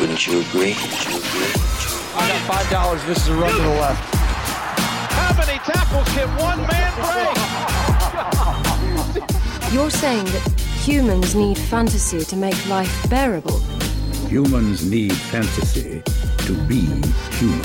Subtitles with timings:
[0.00, 0.74] Wouldn't you agree?
[0.74, 1.52] Wouldn't you agree?
[2.16, 3.04] I got five dollars.
[3.04, 4.14] This is a run to the left.
[5.12, 7.36] How many tackles can one man break?
[9.72, 10.42] You're saying that
[10.82, 13.58] humans need fantasy to make life bearable.
[14.28, 16.02] Humans need fantasy
[16.46, 16.80] to be
[17.36, 17.62] human.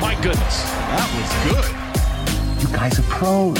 [0.00, 1.66] My goodness, that was good.
[2.62, 3.54] You guys are pros.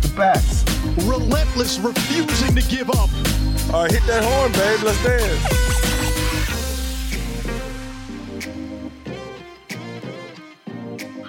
[0.00, 0.68] The best.
[1.06, 3.08] Relentless, refusing to give up.
[3.72, 4.82] All right, hit that horn, babe.
[4.84, 5.91] Let's dance.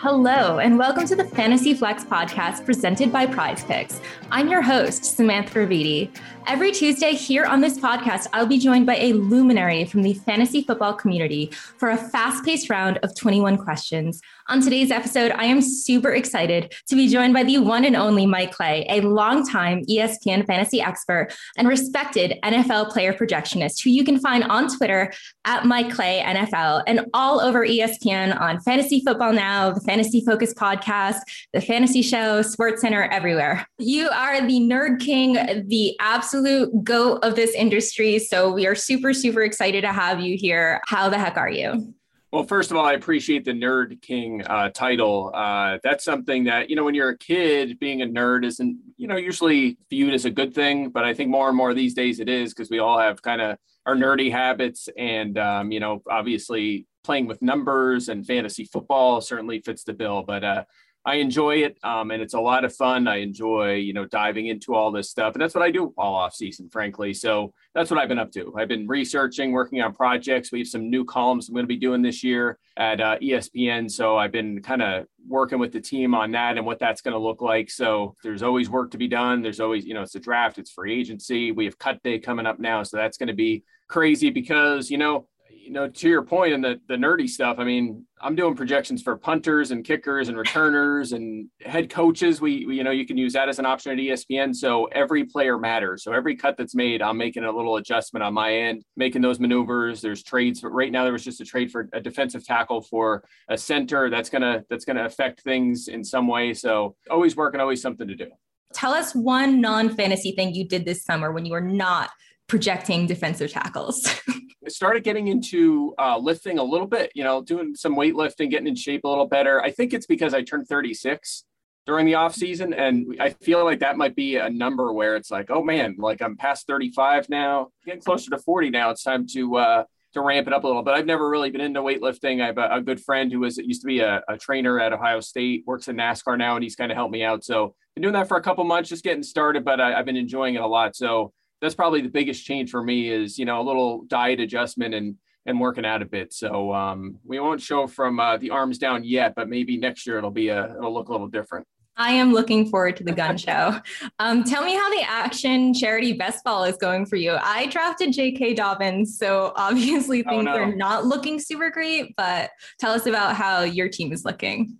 [0.03, 4.01] Hello, and welcome to the Fantasy Flex podcast presented by Prize Picks.
[4.35, 6.09] I'm your host, Samantha Previte.
[6.45, 10.63] Every Tuesday here on this podcast, I'll be joined by a luminary from the fantasy
[10.63, 14.21] football community for a fast paced round of 21 questions.
[14.49, 18.25] On today's episode, I am super excited to be joined by the one and only
[18.25, 24.19] Mike Clay, a longtime ESPN fantasy expert and respected NFL player projectionist who you can
[24.19, 25.13] find on Twitter
[25.45, 30.53] at Mike Clay NFL and all over ESPN on Fantasy Football Now, the Fantasy Focus
[30.53, 31.19] podcast,
[31.53, 33.65] the Fantasy Show, Sports Center, everywhere.
[33.77, 34.09] You
[34.47, 35.33] the nerd king,
[35.67, 38.19] the absolute goat of this industry.
[38.19, 40.81] So we are super, super excited to have you here.
[40.87, 41.93] How the heck are you?
[42.31, 45.29] Well, first of all, I appreciate the Nerd King uh, title.
[45.35, 49.07] Uh, that's something that, you know, when you're a kid, being a nerd isn't, you
[49.07, 50.89] know, usually viewed as a good thing.
[50.89, 53.39] But I think more and more these days it is because we all have kind
[53.39, 54.89] of our nerdy habits.
[54.97, 60.23] And, um, you know, obviously playing with numbers and fantasy football certainly fits the bill.
[60.23, 60.63] But uh,
[61.05, 63.07] I enjoy it, um, and it's a lot of fun.
[63.07, 66.15] I enjoy, you know, diving into all this stuff, and that's what I do all
[66.15, 67.13] off season, frankly.
[67.13, 68.53] So that's what I've been up to.
[68.57, 70.51] I've been researching, working on projects.
[70.51, 73.91] We have some new columns I'm going to be doing this year at uh, ESPN.
[73.91, 77.13] So I've been kind of working with the team on that and what that's going
[77.13, 77.69] to look like.
[77.69, 79.41] So there's always work to be done.
[79.41, 81.51] There's always, you know, it's a draft, it's free agency.
[81.51, 84.97] We have cut day coming up now, so that's going to be crazy because you
[84.97, 85.27] know
[85.63, 89.01] you know, to your point and the the nerdy stuff, I mean, I'm doing projections
[89.01, 92.41] for punters and kickers and returners and head coaches.
[92.41, 94.53] We, we, you know, you can use that as an option at ESPN.
[94.53, 96.03] So every player matters.
[96.03, 99.39] So every cut that's made, I'm making a little adjustment on my end, making those
[99.39, 100.01] maneuvers.
[100.01, 103.23] There's trades, but right now there was just a trade for a defensive tackle for
[103.47, 104.09] a center.
[104.09, 106.53] That's gonna that's gonna affect things in some way.
[106.53, 108.27] So always working, always something to do.
[108.73, 112.09] Tell us one non-fantasy thing you did this summer when you were not
[112.47, 114.07] projecting defensive tackles.
[114.65, 118.67] I started getting into uh, lifting a little bit, you know, doing some weightlifting, getting
[118.67, 119.61] in shape a little better.
[119.61, 121.43] I think it's because I turned 36
[121.85, 125.29] during the off season, and I feel like that might be a number where it's
[125.29, 128.91] like, oh man, like I'm past 35 now, getting closer to 40 now.
[128.91, 129.83] It's time to uh,
[130.13, 130.83] to ramp it up a little.
[130.83, 132.41] But I've never really been into weightlifting.
[132.41, 134.93] I have a, a good friend who was used to be a, a, trainer at
[134.93, 137.43] Ohio State, works in NASCAR now, and he's kind of helped me out.
[137.43, 140.17] So been doing that for a couple months, just getting started, but I, I've been
[140.17, 140.95] enjoying it a lot.
[140.95, 141.33] So
[141.63, 145.15] that's probably the biggest change for me is you know a little diet adjustment and
[145.45, 146.31] and working out a bit.
[146.31, 150.17] So um, we won't show from uh, the arms down yet, but maybe next year
[150.17, 151.65] it'll be a it'll look a little different.
[151.95, 153.79] I am looking forward to the gun show.
[154.19, 157.35] Um, tell me how the action charity best ball is going for you.
[157.41, 158.53] I drafted J.K.
[158.53, 160.55] Dobbins, so obviously oh, things oh, no.
[160.55, 162.15] are not looking super great.
[162.15, 164.77] But tell us about how your team is looking.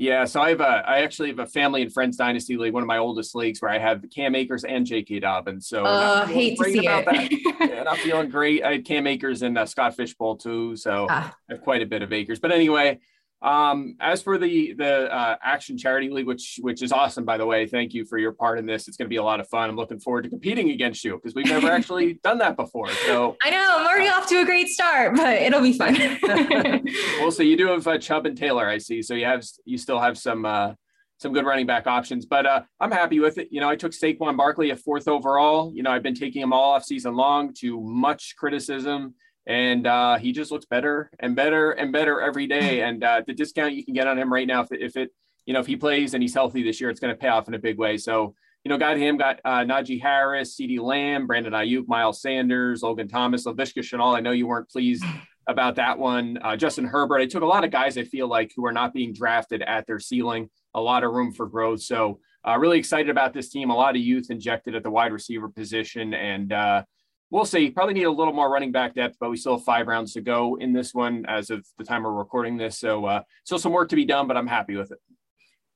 [0.00, 2.82] Yeah, so I have a I actually have a family and friends dynasty league, one
[2.82, 5.20] of my oldest leagues, where I have Cam Akers and J.K.
[5.20, 5.68] Dobbins.
[5.68, 7.60] So uh, hate to see it.
[7.60, 8.64] yeah, not feeling great.
[8.64, 11.36] I had Cam Akers and uh, Scott Fish Bowl too, so ah.
[11.50, 12.38] I have quite a bit of Akers.
[12.38, 12.98] But anyway,
[13.42, 17.46] Um, as for the the uh, Action Charity League, which which is awesome, by the
[17.46, 18.86] way, thank you for your part in this.
[18.86, 19.70] It's going to be a lot of fun.
[19.70, 22.90] I'm looking forward to competing against you because we've never actually done that before.
[23.06, 25.96] So I know I'm already off to a great start, but it'll be fun.
[27.20, 27.44] we'll see.
[27.44, 29.00] You do have uh, Chubb and Taylor, I see.
[29.00, 30.74] So you have you still have some uh,
[31.16, 33.48] some good running back options, but uh, I'm happy with it.
[33.50, 35.72] You know, I took Saquon Barkley at fourth overall.
[35.74, 39.14] You know, I've been taking him all off season long to much criticism
[39.50, 42.80] and uh, he just looks better and better and better every day.
[42.90, 45.10] And uh, the discount you can get on him right now, if, if it,
[45.44, 47.46] you know, if he plays and he's healthy this year, it's going to pay off
[47.46, 47.96] in a big way.
[47.96, 52.82] So, you know, got him, got uh, Najee Harris, CeeDee Lamb, Brandon Aiyuk, Miles Sanders,
[52.82, 54.16] Logan Thomas, Laviska Shenault.
[54.16, 55.04] I know you weren't pleased
[55.48, 56.38] about that one.
[56.42, 57.20] Uh, Justin Herbert.
[57.20, 59.86] I took a lot of guys I feel like who are not being drafted at
[59.86, 60.48] their ceiling.
[60.74, 61.82] A lot of room for growth.
[61.82, 63.70] So, uh, really excited about this team.
[63.70, 66.82] A lot of youth injected at the wide receiver position, and uh,
[67.30, 67.70] we'll see.
[67.70, 70.20] Probably need a little more running back depth, but we still have five rounds to
[70.20, 72.78] go in this one as of the time we're recording this.
[72.78, 74.98] So uh, still some work to be done, but I'm happy with it.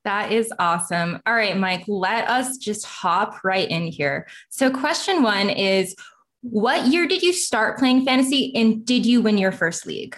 [0.04, 1.20] That is awesome.
[1.24, 4.26] All right, Mike, let us just hop right in here.
[4.50, 5.94] So, question one is
[6.42, 10.14] What year did you start playing fantasy and did you win your first league?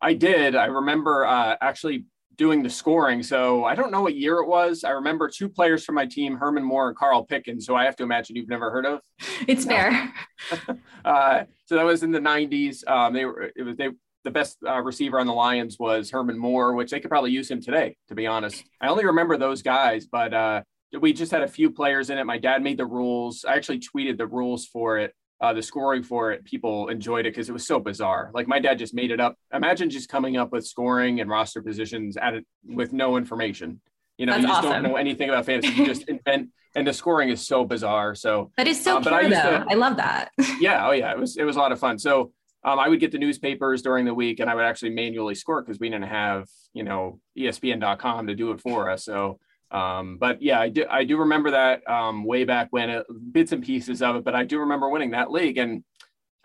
[0.00, 0.54] I did.
[0.54, 2.04] I remember uh, actually
[2.40, 3.22] doing the scoring.
[3.22, 4.82] So I don't know what year it was.
[4.82, 7.96] I remember two players from my team, Herman Moore and Carl Pickens, who I have
[7.96, 9.00] to imagine you've never heard of.
[9.46, 10.10] It's fair.
[11.04, 12.88] uh, so that was in the 90s.
[12.88, 13.90] Um, they were it was they
[14.24, 17.50] the best uh, receiver on the Lions was Herman Moore, which they could probably use
[17.50, 18.64] him today, to be honest.
[18.80, 20.62] I only remember those guys, but uh,
[20.98, 22.24] we just had a few players in it.
[22.24, 23.44] My dad made the rules.
[23.44, 27.30] I actually tweeted the rules for it uh, the scoring for it, people enjoyed it
[27.30, 28.30] because it was so bizarre.
[28.34, 29.36] Like my dad just made it up.
[29.52, 33.80] Imagine just coming up with scoring and roster positions at it with no information.
[34.18, 34.82] You know, That's you just awesome.
[34.82, 35.72] don't know anything about fantasy.
[35.72, 38.14] You just invent, and the scoring is so bizarre.
[38.14, 39.28] So that is so um, pure, I though.
[39.28, 40.30] To, I love that.
[40.60, 40.86] yeah.
[40.86, 41.12] Oh yeah.
[41.12, 41.98] It was it was a lot of fun.
[41.98, 42.32] So
[42.62, 45.62] um, I would get the newspapers during the week, and I would actually manually score
[45.62, 49.06] because we didn't have you know ESPN.com to do it for us.
[49.06, 49.38] So
[49.70, 53.52] um, but yeah, I do, I do remember that um, way back when, it, bits
[53.52, 55.58] and pieces of it, but I do remember winning that league.
[55.58, 55.84] And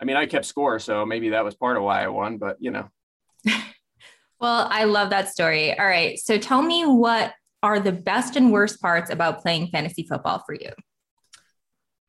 [0.00, 2.56] I mean, I kept score, so maybe that was part of why I won, but
[2.60, 2.88] you know.
[4.40, 5.76] well, I love that story.
[5.78, 6.18] All right.
[6.18, 10.54] So tell me what are the best and worst parts about playing fantasy football for
[10.54, 10.70] you?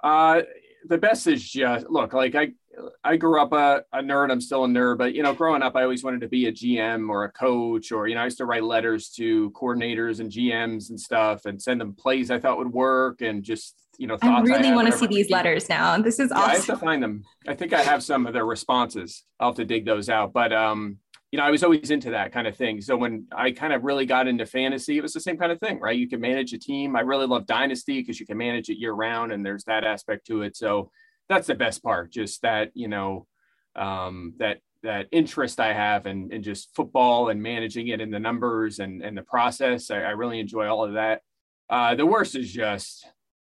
[0.03, 0.41] Uh,
[0.87, 2.51] the best is just look, like I,
[3.03, 4.31] I grew up a, a, nerd.
[4.31, 6.51] I'm still a nerd, but you know, growing up, I always wanted to be a
[6.51, 10.31] GM or a coach, or you know, I used to write letters to coordinators and
[10.31, 14.17] GMs and stuff, and send them plays I thought would work, and just you know,
[14.21, 15.97] I really I want to see these letters now.
[15.97, 16.49] This is yeah, awesome.
[16.49, 17.23] I have to find them.
[17.47, 19.23] I think I have some of their responses.
[19.39, 20.97] I'll have to dig those out, but um,
[21.31, 22.79] you know, I was always into that kind of thing.
[22.81, 25.59] So when I kind of really got into fantasy, it was the same kind of
[25.59, 25.97] thing, right?
[25.97, 26.95] You can manage a team.
[26.95, 30.27] I really love Dynasty because you can manage it year round, and there's that aspect
[30.27, 30.55] to it.
[30.55, 30.91] So
[31.29, 33.27] that's the best part just that you know
[33.75, 38.19] um, that that interest i have in, in just football and managing it in the
[38.19, 39.89] numbers and, and the process.
[39.89, 41.21] I, I really enjoy all of that.
[41.69, 43.05] Uh, the worst is just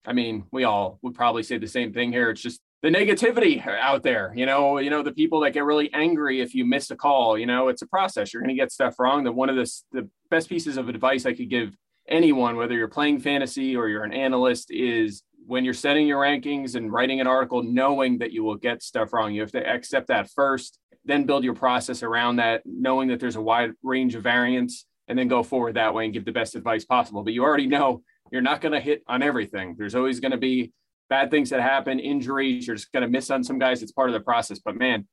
[0.06, 2.30] i mean we all would probably say the same thing here.
[2.30, 5.92] It's just the negativity out there you know you know the people that get really
[5.94, 8.34] angry if you miss a call you know it's a process.
[8.34, 9.24] You're going to get stuff wrong.
[9.24, 11.76] The one of the, the best pieces of advice i could give
[12.08, 16.76] anyone whether you're playing fantasy or you're an analyst is when you're setting your rankings
[16.76, 19.34] and writing an article, knowing that you will get stuff wrong.
[19.34, 23.36] You have to accept that first, then build your process around that, knowing that there's
[23.36, 26.56] a wide range of variance, and then go forward that way and give the best
[26.56, 27.24] advice possible.
[27.24, 28.02] But you already know
[28.32, 29.76] you're not going to hit on everything.
[29.78, 30.72] There's always going to be
[31.10, 32.66] bad things that happen, injuries.
[32.66, 33.84] You're just going to miss on some guys.
[33.84, 34.60] It's part of the process.
[34.60, 35.08] But man,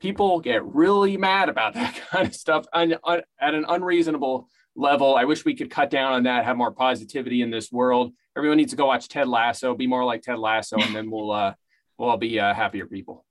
[0.00, 2.92] people get really mad about that kind of stuff on
[3.40, 5.16] at an unreasonable level.
[5.16, 8.58] I wish we could cut down on that, have more positivity in this world everyone
[8.58, 11.54] needs to go watch Ted Lasso, be more like Ted Lasso, and then we'll uh,
[11.98, 13.24] we'll all be uh, happier people.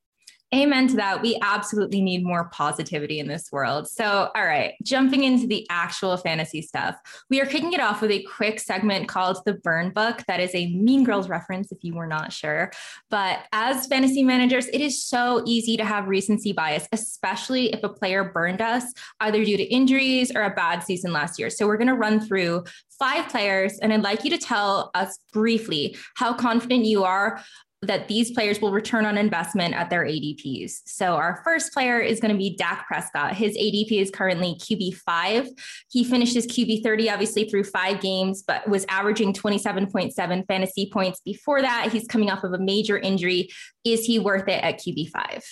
[0.53, 1.21] Amen to that.
[1.21, 3.87] We absolutely need more positivity in this world.
[3.87, 6.95] So, all right, jumping into the actual fantasy stuff,
[7.29, 10.23] we are kicking it off with a quick segment called The Burn Book.
[10.27, 12.71] That is a Mean Girls reference, if you were not sure.
[13.11, 17.89] But as fantasy managers, it is so easy to have recency bias, especially if a
[17.89, 18.85] player burned us
[19.19, 21.51] either due to injuries or a bad season last year.
[21.51, 22.63] So, we're going to run through
[22.97, 27.39] five players, and I'd like you to tell us briefly how confident you are
[27.81, 30.81] that these players will return on investment at their ADPs.
[30.85, 33.35] So our first player is going to be Dak Prescott.
[33.35, 35.47] His ADP is currently QB5.
[35.89, 41.61] He finished his QB30 obviously through 5 games but was averaging 27.7 fantasy points before
[41.61, 41.89] that.
[41.91, 43.49] He's coming off of a major injury.
[43.85, 45.43] Is he worth it at QB5?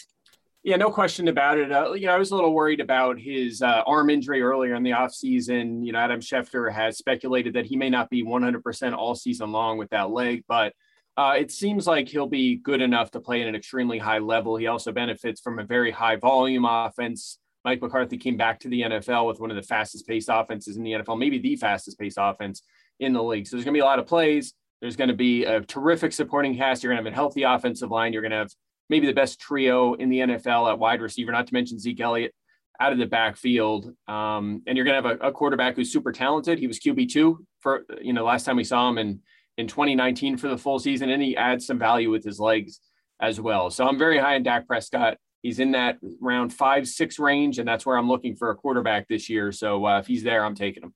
[0.63, 1.71] Yeah, no question about it.
[1.71, 4.83] Uh, you know, I was a little worried about his uh, arm injury earlier in
[4.83, 5.85] the offseason.
[5.85, 9.77] You know, Adam Schefter has speculated that he may not be 100% all season long
[9.77, 10.73] with that leg, but
[11.17, 14.55] uh, it seems like he'll be good enough to play at an extremely high level.
[14.55, 17.39] He also benefits from a very high volume offense.
[17.65, 20.83] Mike McCarthy came back to the NFL with one of the fastest paced offenses in
[20.83, 22.61] the NFL, maybe the fastest paced offense
[22.99, 23.47] in the league.
[23.47, 24.53] So there's going to be a lot of plays.
[24.79, 26.83] There's going to be a terrific supporting cast.
[26.83, 28.13] You're going to have a healthy offensive line.
[28.13, 28.51] You're going to have
[28.89, 32.33] maybe the best trio in the NFL at wide receiver, not to mention Zeke Elliott
[32.79, 33.91] out of the backfield.
[34.07, 36.59] Um, and you're going to have a, a, quarterback who's super talented.
[36.59, 39.19] He was QB2 for, you know, last time we saw him in,
[39.57, 42.79] in 2019 for the full season, and he adds some value with his legs
[43.19, 43.69] as well.
[43.69, 45.17] So I'm very high in Dak Prescott.
[45.41, 49.07] He's in that round five, six range, and that's where I'm looking for a quarterback
[49.07, 49.51] this year.
[49.51, 50.93] So uh, if he's there, I'm taking him.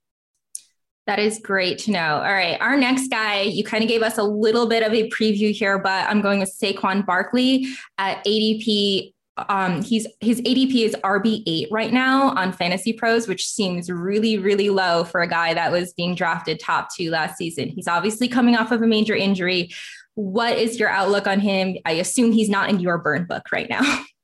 [1.06, 2.16] That is great to know.
[2.16, 2.60] All right.
[2.60, 5.78] Our next guy, you kind of gave us a little bit of a preview here,
[5.78, 7.66] but I'm going with Saquon Barkley
[7.98, 9.12] at ADP.
[9.48, 14.68] Um, he's his ADP is RB8 right now on Fantasy Pros, which seems really, really
[14.68, 17.68] low for a guy that was being drafted top two last season.
[17.68, 19.70] He's obviously coming off of a major injury.
[20.14, 21.76] What is your outlook on him?
[21.86, 24.04] I assume he's not in your burn book right now.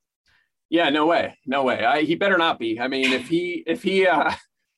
[0.71, 1.83] Yeah, no way, no way.
[1.83, 2.79] I, he better not be.
[2.79, 4.31] I mean, if he if he uh,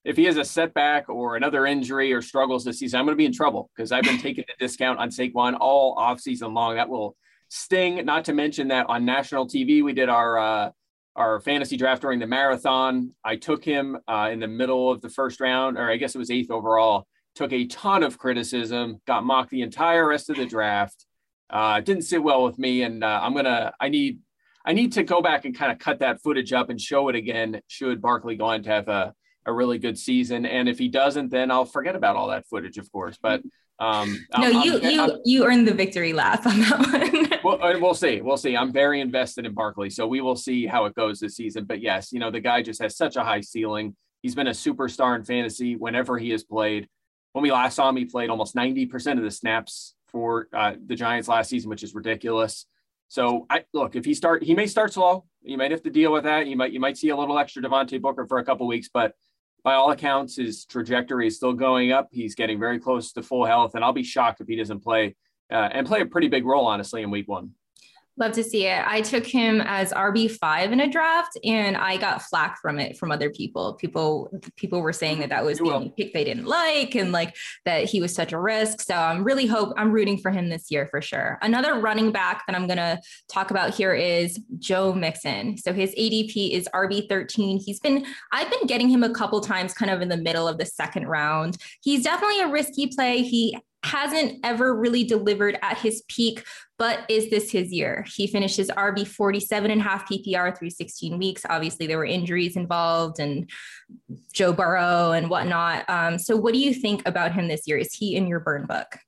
[0.04, 3.18] if he has a setback or another injury or struggles this season, I'm going to
[3.18, 6.76] be in trouble because I've been taking the discount on Saquon all off season long.
[6.76, 7.16] That will
[7.50, 8.04] sting.
[8.06, 10.70] Not to mention that on national TV, we did our uh,
[11.16, 13.12] our fantasy draft during the marathon.
[13.22, 16.18] I took him uh, in the middle of the first round, or I guess it
[16.18, 17.06] was eighth overall.
[17.34, 21.04] Took a ton of criticism, got mocked the entire rest of the draft.
[21.50, 23.74] Uh, didn't sit well with me, and uh, I'm gonna.
[23.78, 24.20] I need.
[24.64, 27.16] I need to go back and kind of cut that footage up and show it
[27.16, 27.60] again.
[27.66, 29.14] Should Barkley go on to have a
[29.46, 30.46] a really good season.
[30.46, 33.18] And if he doesn't, then I'll forget about all that footage, of course.
[33.20, 33.42] But
[33.80, 37.40] um, no, I'm, you I'm, you I'm, you earned the victory lap on that one.
[37.44, 38.20] well, uh, we'll see.
[38.20, 38.54] We'll see.
[38.54, 41.64] I'm very invested in Barkley, so we will see how it goes this season.
[41.64, 43.96] But yes, you know the guy just has such a high ceiling.
[44.22, 46.88] He's been a superstar in fantasy whenever he has played.
[47.32, 50.96] When we last saw him, he played almost 90% of the snaps for uh, the
[50.96, 52.66] Giants last season, which is ridiculous.
[53.08, 55.24] So I look if he start, he may start slow.
[55.42, 56.46] You might have to deal with that.
[56.46, 59.14] You might you might see a little extra Devontae Booker for a couple weeks, but
[59.62, 62.08] by all accounts, his trajectory is still going up.
[62.10, 65.16] He's getting very close to full health, and I'll be shocked if he doesn't play
[65.50, 67.50] uh, and play a pretty big role, honestly, in week one.
[68.16, 68.82] Love to see it.
[68.86, 73.10] I took him as RB5 in a draft and I got flack from it from
[73.10, 73.74] other people.
[73.74, 77.34] People people were saying that that was the only pick they didn't like and like
[77.64, 78.80] that he was such a risk.
[78.82, 81.38] So I'm really hope I'm rooting for him this year for sure.
[81.40, 85.56] Another running back that I'm going to talk about here is Joe Mixon.
[85.56, 87.62] So his ADP is RB13.
[87.64, 90.58] He's been I've been getting him a couple times kind of in the middle of
[90.58, 91.56] the second round.
[91.80, 93.22] He's definitely a risky play.
[93.22, 96.44] He hasn't ever really delivered at his peak,
[96.78, 98.04] but is this his year?
[98.14, 101.42] He finishes RB 47 and a half PPR through 16 weeks.
[101.48, 103.50] Obviously, there were injuries involved and
[104.32, 105.88] Joe Burrow and whatnot.
[105.88, 107.78] Um, so, what do you think about him this year?
[107.78, 108.98] Is he in your burn book?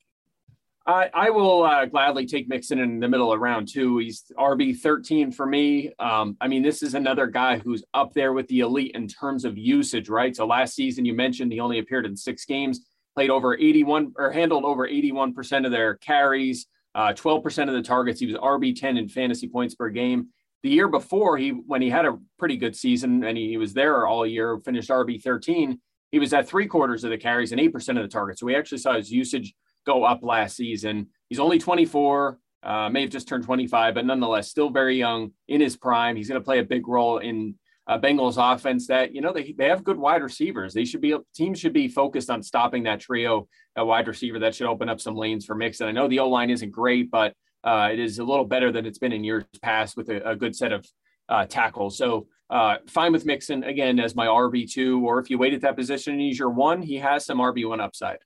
[0.84, 3.98] I, I will uh, gladly take Mixon in the middle of round two.
[3.98, 5.92] He's RB 13 for me.
[6.00, 9.44] Um, I mean, this is another guy who's up there with the elite in terms
[9.44, 10.34] of usage, right?
[10.34, 12.80] So last season, you mentioned he only appeared in six games
[13.14, 18.20] played over 81 or handled over 81% of their carries, uh, 12% of the targets.
[18.20, 20.28] He was RB10 in fantasy points per game.
[20.62, 23.74] The year before, he when he had a pretty good season and he, he was
[23.74, 25.78] there all year, finished RB13.
[26.12, 28.40] He was at three quarters of the carries and eight percent of the targets.
[28.40, 29.54] So we actually saw his usage
[29.84, 31.08] go up last season.
[31.28, 35.60] He's only 24, uh, may have just turned 25, but nonetheless, still very young in
[35.60, 36.14] his prime.
[36.14, 39.52] He's going to play a big role in uh, Bengals offense that you know they,
[39.56, 40.72] they have good wide receivers.
[40.72, 44.38] They should be teams should be focused on stopping that trio at wide receiver.
[44.38, 45.88] That should open up some lanes for Mixon.
[45.88, 47.34] I know the O line isn't great, but
[47.64, 50.36] uh, it is a little better than it's been in years past with a, a
[50.36, 50.86] good set of
[51.28, 51.96] uh, tackles.
[51.96, 55.62] So uh, fine with Mixon again as my RB two, or if you wait at
[55.62, 58.18] that position and he's your one, he has some RB one upside.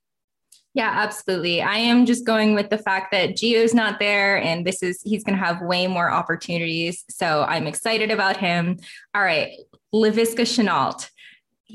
[0.73, 1.61] Yeah, absolutely.
[1.61, 5.23] I am just going with the fact that Gio's not there and this is he's
[5.23, 7.03] going to have way more opportunities.
[7.09, 8.77] So I'm excited about him.
[9.15, 9.51] All right,
[9.93, 11.09] Laviska Shenault.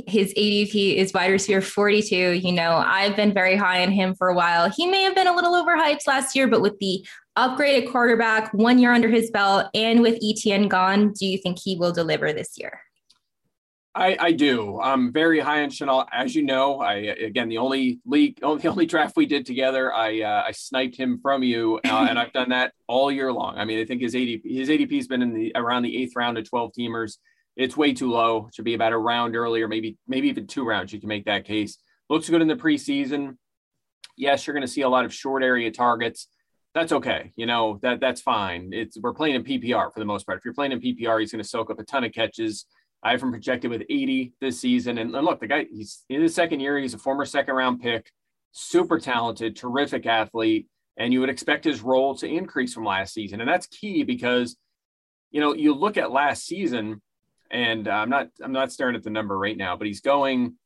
[0.06, 2.16] His ADP is wide receiver 42.
[2.16, 4.70] You know, I've been very high on him for a while.
[4.70, 7.04] He may have been a little overhyped last year, but with the
[7.36, 11.76] upgraded quarterback, one year under his belt, and with Etienne gone, do you think he
[11.76, 12.80] will deliver this year?
[13.94, 14.80] I, I do.
[14.80, 18.86] I'm very high on Shenault, As you know, I again the only league, the only
[18.86, 22.50] draft we did together, I uh, I sniped him from you, uh, and I've done
[22.50, 23.58] that all year long.
[23.58, 26.16] I mean, I think his ADP his ADP has been in the around the eighth
[26.16, 27.18] round of 12 teamers.
[27.54, 28.46] It's way too low.
[28.46, 30.92] It should be about a round earlier, maybe maybe even two rounds.
[30.92, 31.76] You can make that case.
[32.08, 33.36] Looks good in the preseason.
[34.16, 36.28] Yes, you're going to see a lot of short area targets.
[36.74, 37.32] That's okay.
[37.36, 38.70] You know that that's fine.
[38.72, 40.38] It's we're playing in PPR for the most part.
[40.38, 42.64] If you're playing in PPR, he's going to soak up a ton of catches
[43.02, 44.98] I have him projected with 80 this season.
[44.98, 46.78] And, and look, the guy, he's in his second year.
[46.78, 48.10] He's a former second round pick,
[48.52, 50.68] super talented, terrific athlete.
[50.96, 53.40] And you would expect his role to increase from last season.
[53.40, 54.56] And that's key because,
[55.30, 57.00] you know, you look at last season
[57.52, 60.56] and I'm not I'm not staring at the number right now, but he's going.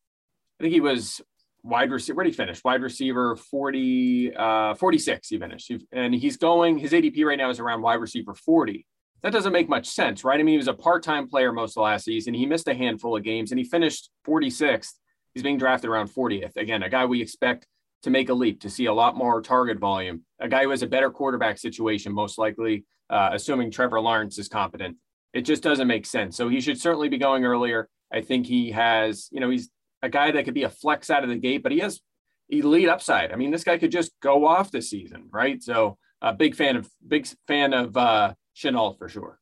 [0.59, 1.21] I think he was
[1.63, 2.17] wide receiver.
[2.17, 2.63] Where did he finish?
[2.65, 5.29] Wide receiver 40, uh, 46.
[5.29, 6.79] He finished, and he's going.
[6.79, 8.87] His ADP right now is around wide receiver 40.
[9.23, 10.39] That doesn't make much sense, right?
[10.39, 12.35] I mean, he was a part-time player most of last season.
[12.35, 14.93] He missed a handful of games, and he finished 46th.
[15.35, 16.57] He's being drafted around 40th.
[16.57, 17.67] Again, a guy we expect
[18.03, 20.23] to make a leap, to see a lot more target volume.
[20.39, 24.49] A guy who has a better quarterback situation, most likely, uh, assuming Trevor Lawrence is
[24.49, 24.97] competent.
[25.33, 26.37] It just doesn't make sense.
[26.37, 27.89] So he should certainly be going earlier.
[28.13, 29.69] I think he has, you know, he's
[30.03, 32.01] a guy that could be a flex out of the gate, but he has
[32.49, 33.33] elite upside.
[33.33, 35.63] I mean, this guy could just go off this season, right?
[35.63, 39.39] So a big fan of big fan of uh Shenault for sure.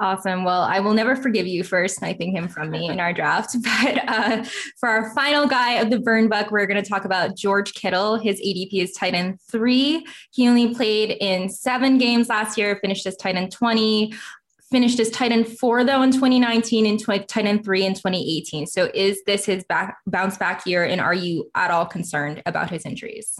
[0.00, 0.44] Awesome.
[0.44, 3.56] Well, I will never forgive you for sniping him from me in our draft.
[3.62, 4.44] But uh,
[4.78, 8.16] for our final guy of the burn book, we're going to talk about George Kittle.
[8.16, 10.06] His ADP is tight end three.
[10.30, 14.12] He only played in seven games last year, finished as tight end 20
[14.70, 18.66] finished as tight end four though in 2019 and tw- tight end three in 2018.
[18.66, 20.84] So is this his back bounce back year?
[20.84, 23.38] And are you at all concerned about his injuries?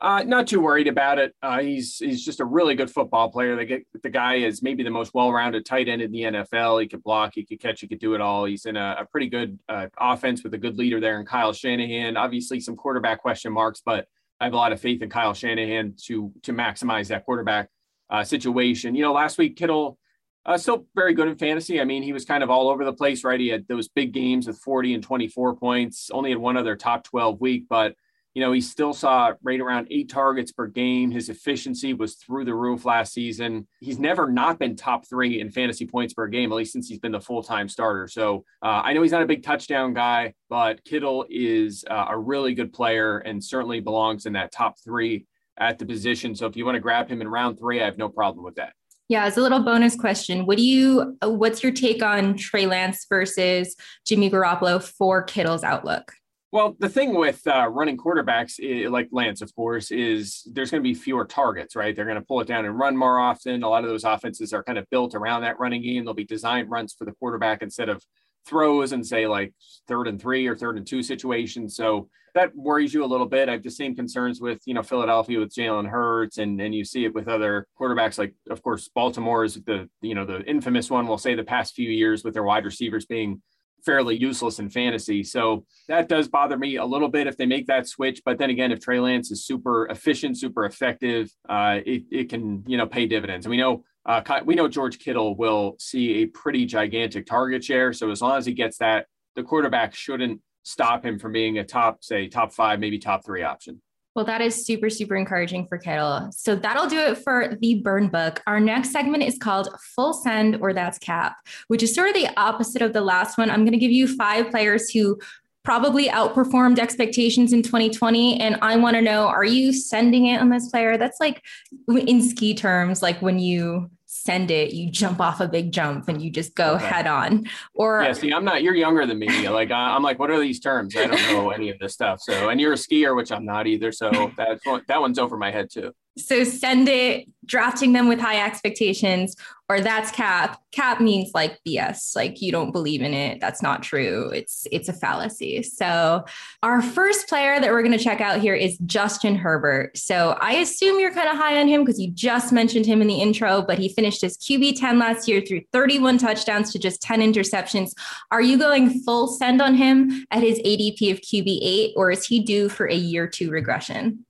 [0.00, 1.34] Uh, not too worried about it.
[1.42, 3.56] Uh, he's he's just a really good football player.
[3.56, 6.80] They get the guy is maybe the most well-rounded tight end in the NFL.
[6.80, 8.44] He could block, he could catch, he could do it all.
[8.44, 11.52] He's in a, a pretty good uh, offense with a good leader there in Kyle
[11.52, 12.16] Shanahan.
[12.16, 14.06] Obviously, some quarterback question marks, but
[14.40, 17.68] I have a lot of faith in Kyle Shanahan to to maximize that quarterback
[18.08, 18.94] uh, situation.
[18.94, 19.98] You know, last week Kittle
[20.46, 21.80] uh, still very good in fantasy.
[21.80, 23.38] I mean, he was kind of all over the place, right?
[23.38, 27.04] He had those big games with 40 and 24 points, only had one other top
[27.04, 27.94] 12 week, but
[28.38, 31.10] you know, he still saw right around eight targets per game.
[31.10, 33.66] His efficiency was through the roof last season.
[33.80, 37.00] He's never not been top three in fantasy points per game, at least since he's
[37.00, 38.06] been the full time starter.
[38.06, 42.16] So uh, I know he's not a big touchdown guy, but Kittle is uh, a
[42.16, 45.26] really good player and certainly belongs in that top three
[45.58, 46.36] at the position.
[46.36, 48.54] So if you want to grab him in round three, I have no problem with
[48.54, 48.72] that.
[49.08, 53.04] Yeah, as a little bonus question, what do you what's your take on Trey Lance
[53.08, 53.74] versus
[54.06, 56.12] Jimmy Garoppolo for Kittle's outlook?
[56.50, 60.82] Well, the thing with uh, running quarterbacks, eh, like Lance, of course, is there's going
[60.82, 61.94] to be fewer targets, right?
[61.94, 63.62] They're going to pull it down and run more often.
[63.62, 66.04] A lot of those offenses are kind of built around that running game.
[66.04, 68.02] They'll be designed runs for the quarterback instead of
[68.46, 69.52] throws and say like
[69.88, 71.76] third and three or third and two situations.
[71.76, 73.50] So that worries you a little bit.
[73.50, 76.84] I have the same concerns with, you know, Philadelphia with Jalen Hurts and, and you
[76.84, 80.90] see it with other quarterbacks like, of course, Baltimore is the, you know, the infamous
[80.90, 83.42] one, we'll say the past few years with their wide receivers being
[83.84, 85.22] fairly useless in fantasy.
[85.22, 88.22] So that does bother me a little bit if they make that switch.
[88.24, 92.64] But then again, if Trey Lance is super efficient, super effective, uh, it, it can,
[92.66, 93.46] you know, pay dividends.
[93.46, 97.92] And we know uh, we know George Kittle will see a pretty gigantic target share.
[97.92, 101.64] So as long as he gets that, the quarterback shouldn't stop him from being a
[101.64, 103.82] top, say, top five, maybe top three option.
[104.18, 106.28] Well, that is super, super encouraging for Kittle.
[106.32, 108.42] So that'll do it for the burn book.
[108.48, 111.36] Our next segment is called Full Send or That's Cap,
[111.68, 113.48] which is sort of the opposite of the last one.
[113.48, 115.20] I'm going to give you five players who
[115.62, 118.40] probably outperformed expectations in 2020.
[118.40, 120.98] And I want to know are you sending it on this player?
[120.98, 121.40] That's like
[121.88, 123.88] in ski terms, like when you
[124.28, 126.84] send it, you jump off a big jump and you just go okay.
[126.84, 127.48] head on.
[127.72, 128.62] Or yeah, see, I'm not.
[128.62, 129.48] You're younger than me.
[129.48, 130.94] Like I'm like, what are these terms?
[130.94, 132.20] I don't know any of this stuff.
[132.20, 133.90] So, and you're a skier, which I'm not either.
[133.90, 135.92] So that's that one's over my head too.
[136.18, 139.34] So send it, drafting them with high expectations,
[139.70, 140.60] or that's cap.
[140.72, 143.38] Cap means like BS, like you don't believe in it.
[143.40, 144.30] That's not true.
[144.30, 145.62] It's it's a fallacy.
[145.62, 146.24] So
[146.62, 149.96] our first player that we're going to check out here is Justin Herbert.
[149.98, 153.08] So I assume you're kind of high on him because you just mentioned him in
[153.08, 157.02] the intro, but he finished as QB 10 last year through 31 touchdowns to just
[157.02, 157.92] 10 interceptions.
[158.30, 162.26] Are you going full send on him at his ADP of QB 8 or is
[162.26, 164.24] he due for a year 2 regression?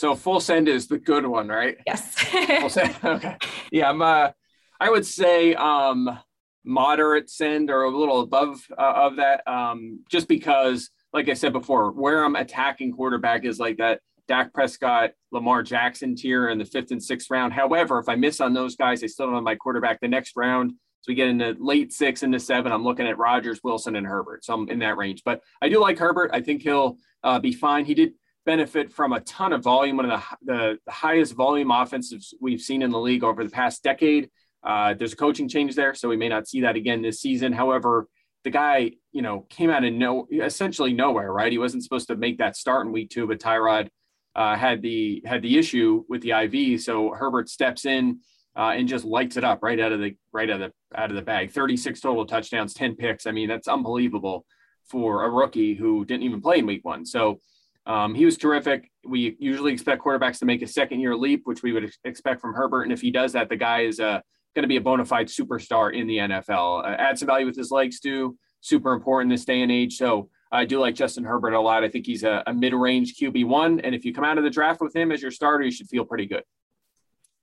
[0.00, 1.76] So full send is the good one, right?
[1.86, 2.14] Yes.
[2.14, 2.96] full send.
[3.04, 3.36] Okay.
[3.70, 4.00] Yeah, I'm.
[4.00, 4.30] Uh,
[4.80, 6.18] I would say um,
[6.64, 11.52] moderate send or a little above uh, of that, um, just because, like I said
[11.52, 16.64] before, where I'm attacking quarterback is like that Dak Prescott, Lamar Jackson tier in the
[16.64, 17.52] fifth and sixth round.
[17.52, 20.32] However, if I miss on those guys, I still don't have my quarterback the next
[20.34, 20.72] round.
[21.02, 22.72] So we get into late six into seven.
[22.72, 24.46] I'm looking at Rodgers, Wilson, and Herbert.
[24.46, 25.24] So I'm in that range.
[25.26, 26.30] But I do like Herbert.
[26.32, 27.84] I think he'll uh, be fine.
[27.84, 28.12] He did
[28.50, 30.52] benefit from a ton of volume, one of the,
[30.84, 34.28] the, highest volume offenses we've seen in the league over the past decade.
[34.64, 37.52] Uh, there's a coaching change there, so we may not see that again this season.
[37.52, 38.08] However,
[38.42, 41.52] the guy, you know, came out of no, essentially nowhere, right?
[41.52, 43.86] He wasn't supposed to make that start in week two, but Tyrod
[44.34, 48.18] uh, had the had the issue with the IV, so Herbert steps in
[48.56, 51.10] uh, and just lights it up right out of the right out of the out
[51.10, 51.52] of the bag.
[51.52, 53.28] 36 total touchdowns, 10 picks.
[53.28, 54.44] I mean, that's unbelievable
[54.86, 57.06] for a rookie who didn't even play in week one.
[57.06, 57.40] So
[57.86, 58.90] um, he was terrific.
[59.04, 62.54] We usually expect quarterbacks to make a second year leap, which we would expect from
[62.54, 62.82] Herbert.
[62.82, 64.22] And if he does that, the guy is a
[64.54, 66.84] going to be a bona fide superstar in the NFL.
[66.84, 68.36] Uh, add some value with his legs too.
[68.60, 69.96] Super important this day and age.
[69.96, 71.84] So I do like Justin Herbert a lot.
[71.84, 73.80] I think he's a, a mid range QB one.
[73.80, 75.88] And if you come out of the draft with him as your starter, you should
[75.88, 76.42] feel pretty good.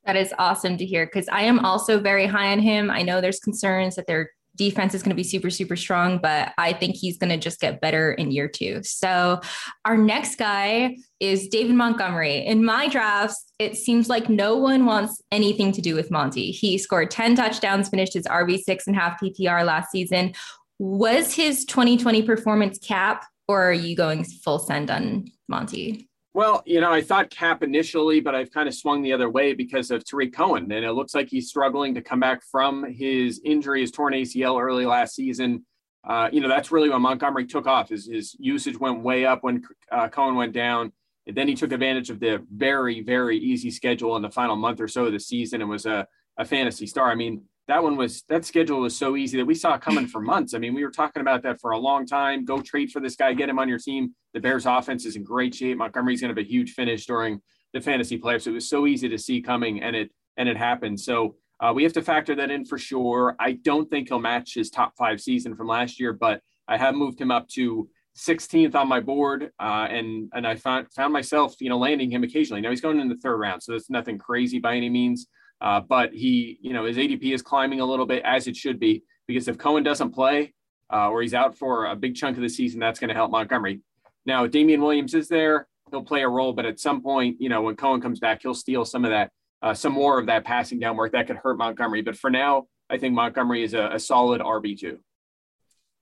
[0.05, 2.89] That is awesome to hear because I am also very high on him.
[2.89, 6.53] I know there's concerns that their defense is going to be super, super strong, but
[6.57, 8.81] I think he's going to just get better in year two.
[8.83, 9.39] So,
[9.85, 12.45] our next guy is David Montgomery.
[12.45, 16.51] In my drafts, it seems like no one wants anything to do with Monty.
[16.51, 20.33] He scored 10 touchdowns, finished his RB six and half PPR last season.
[20.79, 26.07] Was his 2020 performance cap, or are you going full send on Monty?
[26.37, 29.55] Well, you know, I thought Cap initially, but I've kind of swung the other way
[29.55, 30.71] because of Tarik Cohen.
[30.71, 34.61] And it looks like he's struggling to come back from his injury, his torn ACL
[34.61, 35.65] early last season.
[36.07, 37.89] Uh, you know, that's really when Montgomery took off.
[37.89, 40.93] His, his usage went way up when uh, Cohen went down.
[41.25, 44.79] And then he took advantage of the very, very easy schedule in the final month
[44.79, 46.05] or so of the season and was a,
[46.37, 47.09] a fantasy star.
[47.09, 50.21] I mean, that one was that schedule was so easy that we saw coming for
[50.21, 50.53] months.
[50.53, 52.45] I mean, we were talking about that for a long time.
[52.45, 54.15] Go trade for this guy, get him on your team.
[54.33, 55.77] The Bears offense is in great shape.
[55.77, 57.41] Montgomery's going to have a huge finish during
[57.73, 58.47] the fantasy playoffs.
[58.47, 60.99] It was so easy to see coming and it and it happened.
[60.99, 63.35] So uh, we have to factor that in for sure.
[63.39, 66.95] I don't think he'll match his top five season from last year, but I have
[66.95, 71.55] moved him up to 16th on my board, uh, and and I found found myself
[71.59, 72.61] you know landing him occasionally.
[72.61, 75.27] Now he's going in the third round, so that's nothing crazy by any means.
[75.59, 78.79] Uh, but he, you know, his ADP is climbing a little bit as it should
[78.79, 80.53] be because if Cohen doesn't play
[80.91, 83.31] uh, or he's out for a big chunk of the season, that's going to help
[83.31, 83.81] Montgomery.
[84.25, 87.61] Now, Damien Williams is there; he'll play a role, but at some point, you know,
[87.61, 90.79] when Cohen comes back, he'll steal some of that, uh, some more of that passing
[90.79, 92.01] down work that could hurt Montgomery.
[92.01, 94.99] But for now, I think Montgomery is a, a solid RB two.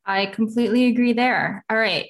[0.05, 1.65] I completely agree there.
[1.69, 2.09] All right.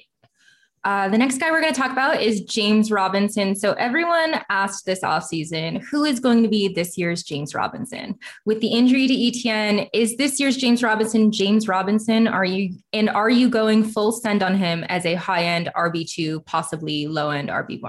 [0.86, 3.56] Uh, the next guy we're going to talk about is James Robinson.
[3.56, 8.16] So everyone asked this offseason, who is going to be this year's James Robinson?
[8.44, 12.28] With the injury to Etienne, is this year's James Robinson James Robinson?
[12.28, 17.08] Are you and are you going full send on him as a high-end RB2, possibly
[17.08, 17.82] low-end RB1?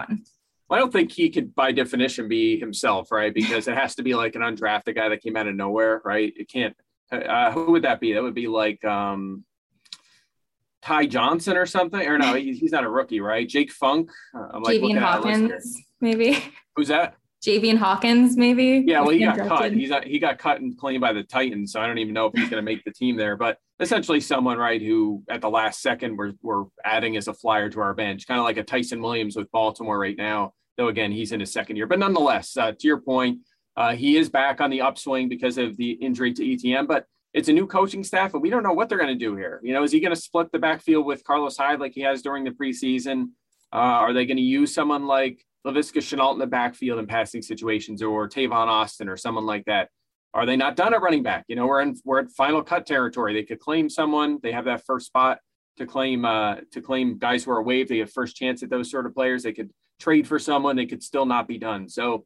[0.67, 3.31] Well, I don't think he could, by definition, be himself, right?
[3.31, 6.33] Because it has to be like an undrafted guy that came out of nowhere, right?
[6.35, 6.75] It can't.
[7.11, 8.13] Uh, who would that be?
[8.13, 9.45] That would be like um,
[10.87, 13.47] Ty Johnson or something, or no, he's, he's not a rookie, right?
[13.47, 14.09] Jake Funk.
[14.33, 16.41] Uh, I'm like Javian Hawkins, maybe.
[16.77, 17.15] Who's that?
[17.45, 18.83] Javian Hawkins, maybe.
[18.87, 19.73] Yeah, well, he got cut.
[19.73, 22.27] He's not, he got cut and claimed by the Titans, so I don't even know
[22.27, 23.35] if he's going to make the team there.
[23.35, 27.69] But essentially, someone right who at the last second we're we're adding as a flyer
[27.69, 30.53] to our bench, kind of like a Ty'Son Williams with Baltimore right now.
[30.77, 33.39] Though again, he's in his second year, but nonetheless, uh, to your point,
[33.75, 36.87] uh, he is back on the upswing because of the injury to Etienne.
[36.87, 37.05] But
[37.37, 39.61] it's a new coaching staff, and we don't know what they're going to do here.
[39.61, 42.23] You know, is he going to split the backfield with Carlos Hyde like he has
[42.23, 43.27] during the preseason?
[43.71, 47.43] Uh, are they going to use someone like Laviska Shenault in the backfield in passing
[47.43, 49.89] situations, or Tavon Austin, or someone like that?
[50.33, 51.45] Are they not done at running back?
[51.47, 53.35] You know, we're in we're at final cut territory.
[53.35, 54.39] They could claim someone.
[54.41, 55.37] They have that first spot
[55.77, 57.89] to claim uh, to claim guys who are waived.
[57.89, 59.43] They have first chance at those sort of players.
[59.43, 59.69] They could
[59.99, 60.75] trade for someone.
[60.75, 61.87] They could still not be done.
[61.87, 62.25] So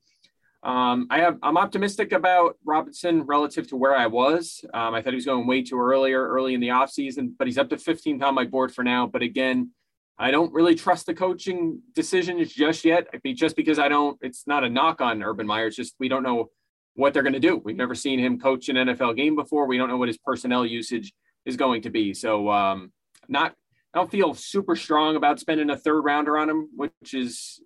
[0.64, 4.64] um, I have I'm optimistic about Robinson relative to where I was.
[4.74, 7.58] Um, I thought he was going way too earlier, early in the offseason, but he's
[7.58, 9.08] up to 15th on my board for now.
[9.08, 9.72] But again,
[10.20, 13.08] I don't really trust the coaching decisions just yet.
[13.12, 15.68] I mean, just because I don't, it's not a knock on Urban Meyer.
[15.68, 16.52] It's just we don't know
[16.94, 17.58] what they're going to do.
[17.58, 19.66] We've never seen him coach an NFL game before.
[19.66, 21.12] We don't know what his personnel usage
[21.46, 22.14] is going to be.
[22.14, 22.92] So um,
[23.28, 23.56] not
[23.94, 27.60] I don't feel super strong about spending a third rounder on him, which is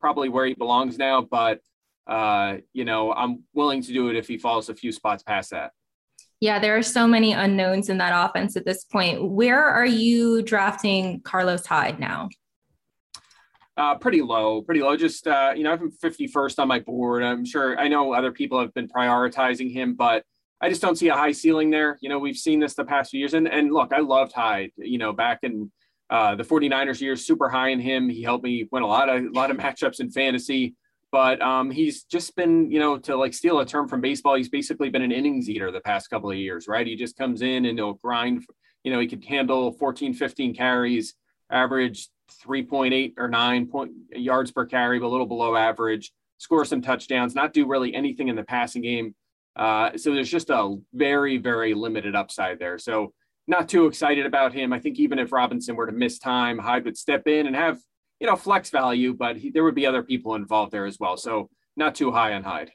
[0.00, 1.22] probably where he belongs now.
[1.22, 1.60] But
[2.06, 5.50] uh, you know, I'm willing to do it if he falls a few spots past
[5.50, 5.72] that.
[6.40, 9.22] Yeah, there are so many unknowns in that offense at this point.
[9.22, 12.28] Where are you drafting Carlos Hyde now?
[13.76, 14.96] Uh, pretty low, pretty low.
[14.96, 17.22] Just uh, you know, I'm 51st on my board.
[17.22, 20.24] I'm sure I know other people have been prioritizing him, but
[20.60, 21.96] I just don't see a high ceiling there.
[22.02, 24.72] You know, we've seen this the past few years, and and look, I loved Hyde.
[24.76, 25.70] You know, back in
[26.10, 28.08] uh, the 49ers years, super high in him.
[28.08, 30.74] He helped me win a lot of a lot of matchups in fantasy
[31.12, 34.48] but um, he's just been, you know, to like steal a term from baseball, he's
[34.48, 36.86] basically been an innings eater the past couple of years, right?
[36.86, 38.46] He just comes in and he'll grind,
[38.82, 41.14] you know, he could handle 14, 15 carries,
[41.50, 42.08] average
[42.42, 47.34] 3.8 or 9 point yards per carry, but a little below average, score some touchdowns,
[47.34, 49.14] not do really anything in the passing game.
[49.54, 52.78] Uh, so there's just a very, very limited upside there.
[52.78, 53.12] So
[53.46, 54.72] not too excited about him.
[54.72, 57.78] I think even if Robinson were to miss time, Hyde would step in and have
[58.22, 61.16] you know, flex value, but he, there would be other people involved there as well.
[61.16, 62.70] So not too high on Hyde.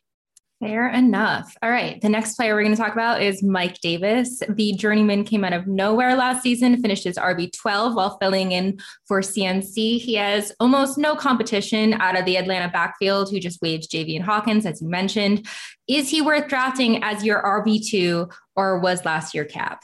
[0.59, 1.55] Fair enough.
[1.63, 2.01] All right.
[2.01, 4.41] The next player we're going to talk about is Mike Davis.
[4.49, 9.21] The journeyman came out of nowhere last season, finished his RB12 while filling in for
[9.21, 10.01] CMC.
[10.01, 14.65] He has almost no competition out of the Atlanta backfield, who just waived Javian Hawkins,
[14.65, 15.47] as you mentioned.
[15.87, 19.81] Is he worth drafting as your RB2 or was last year cap?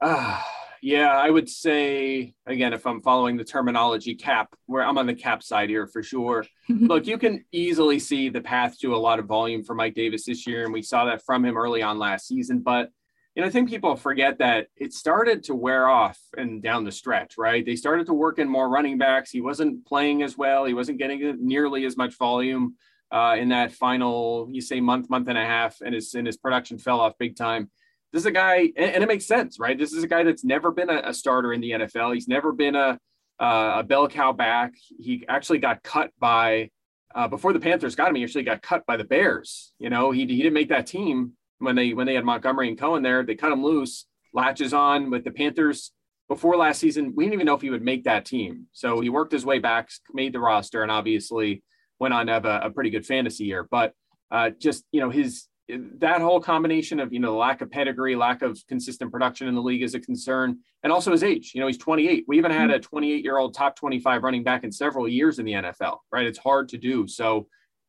[0.00, 0.40] Uh,
[0.82, 5.14] yeah, I would say again, if I'm following the terminology cap, where I'm on the
[5.14, 6.44] cap side here for sure.
[6.68, 10.24] Look, you can easily see the path to a lot of volume for Mike Davis
[10.24, 12.60] this year, and we saw that from him early on last season.
[12.60, 12.90] But
[13.34, 16.90] you know, I think people forget that it started to wear off and down the
[16.90, 17.64] stretch, right?
[17.64, 19.30] They started to work in more running backs.
[19.30, 20.64] He wasn't playing as well.
[20.64, 22.74] He wasn't getting nearly as much volume
[23.12, 26.36] uh, in that final, you say, month, month and a half, and his and his
[26.36, 27.70] production fell off big time
[28.12, 29.78] this is a guy, and, it makes sense, right?
[29.78, 32.14] This is a guy that's never been a, a starter in the NFL.
[32.14, 32.98] He's never been a
[33.40, 34.72] uh, a bell cow back.
[34.98, 36.70] He actually got cut by
[37.14, 38.16] uh, before the Panthers got him.
[38.16, 39.72] He actually got cut by the Bears.
[39.78, 42.78] You know, he, he didn't make that team when they when they had Montgomery and
[42.78, 43.22] Cohen there.
[43.22, 45.92] They cut him loose, latches on with the Panthers
[46.28, 47.12] before last season.
[47.14, 48.66] We didn't even know if he would make that team.
[48.72, 51.62] So he worked his way back, made the roster, and obviously
[51.98, 53.66] went on to have a, a pretty good fantasy year.
[53.70, 53.92] But
[54.30, 58.16] uh, just you know his that whole combination of you know the lack of pedigree,
[58.16, 61.52] lack of consistent production in the league is a concern, and also his age.
[61.54, 62.24] You know, he's 28.
[62.26, 65.44] We haven't had a 28 year old top 25 running back in several years in
[65.44, 65.98] the NFL.
[66.10, 66.26] Right?
[66.26, 67.06] It's hard to do.
[67.06, 67.48] So,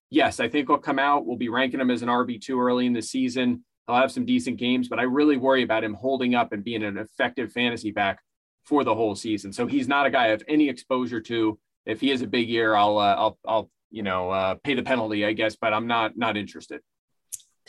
[0.10, 1.26] yes, I think he'll come out.
[1.26, 3.64] We'll be ranking him as an RB two early in the season.
[3.88, 6.84] He'll have some decent games, but I really worry about him holding up and being
[6.84, 8.20] an effective fantasy back
[8.66, 9.54] for the whole season.
[9.54, 11.58] So he's not a guy I have any exposure to.
[11.86, 14.84] If he has a big year, I'll uh, I'll I'll you know uh, pay the
[14.84, 16.82] penalty, I guess, but I'm not not interested.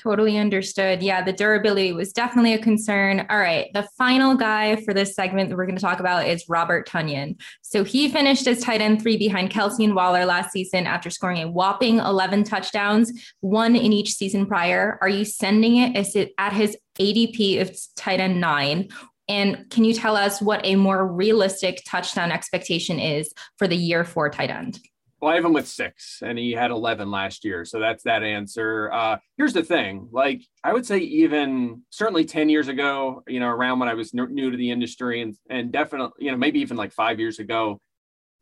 [0.03, 1.03] Totally understood.
[1.03, 3.27] Yeah, the durability was definitely a concern.
[3.29, 6.49] All right, the final guy for this segment that we're going to talk about is
[6.49, 7.39] Robert Tonyan.
[7.61, 11.43] So he finished as tight end three behind Kelce and Waller last season after scoring
[11.43, 14.97] a whopping 11 touchdowns, one in each season prior.
[15.03, 15.95] Are you sending it
[16.39, 18.89] at his ADP of tight end nine?
[19.29, 24.05] And can you tell us what a more realistic touchdown expectation is for the year
[24.05, 24.81] four tight end?
[25.21, 27.67] Well, I have him with six, and he had 11 last year.
[27.67, 28.91] So that's that answer.
[28.91, 33.49] Uh, here's the thing like, I would say, even certainly 10 years ago, you know,
[33.49, 36.79] around when I was new to the industry, and, and definitely, you know, maybe even
[36.79, 37.79] like five years ago,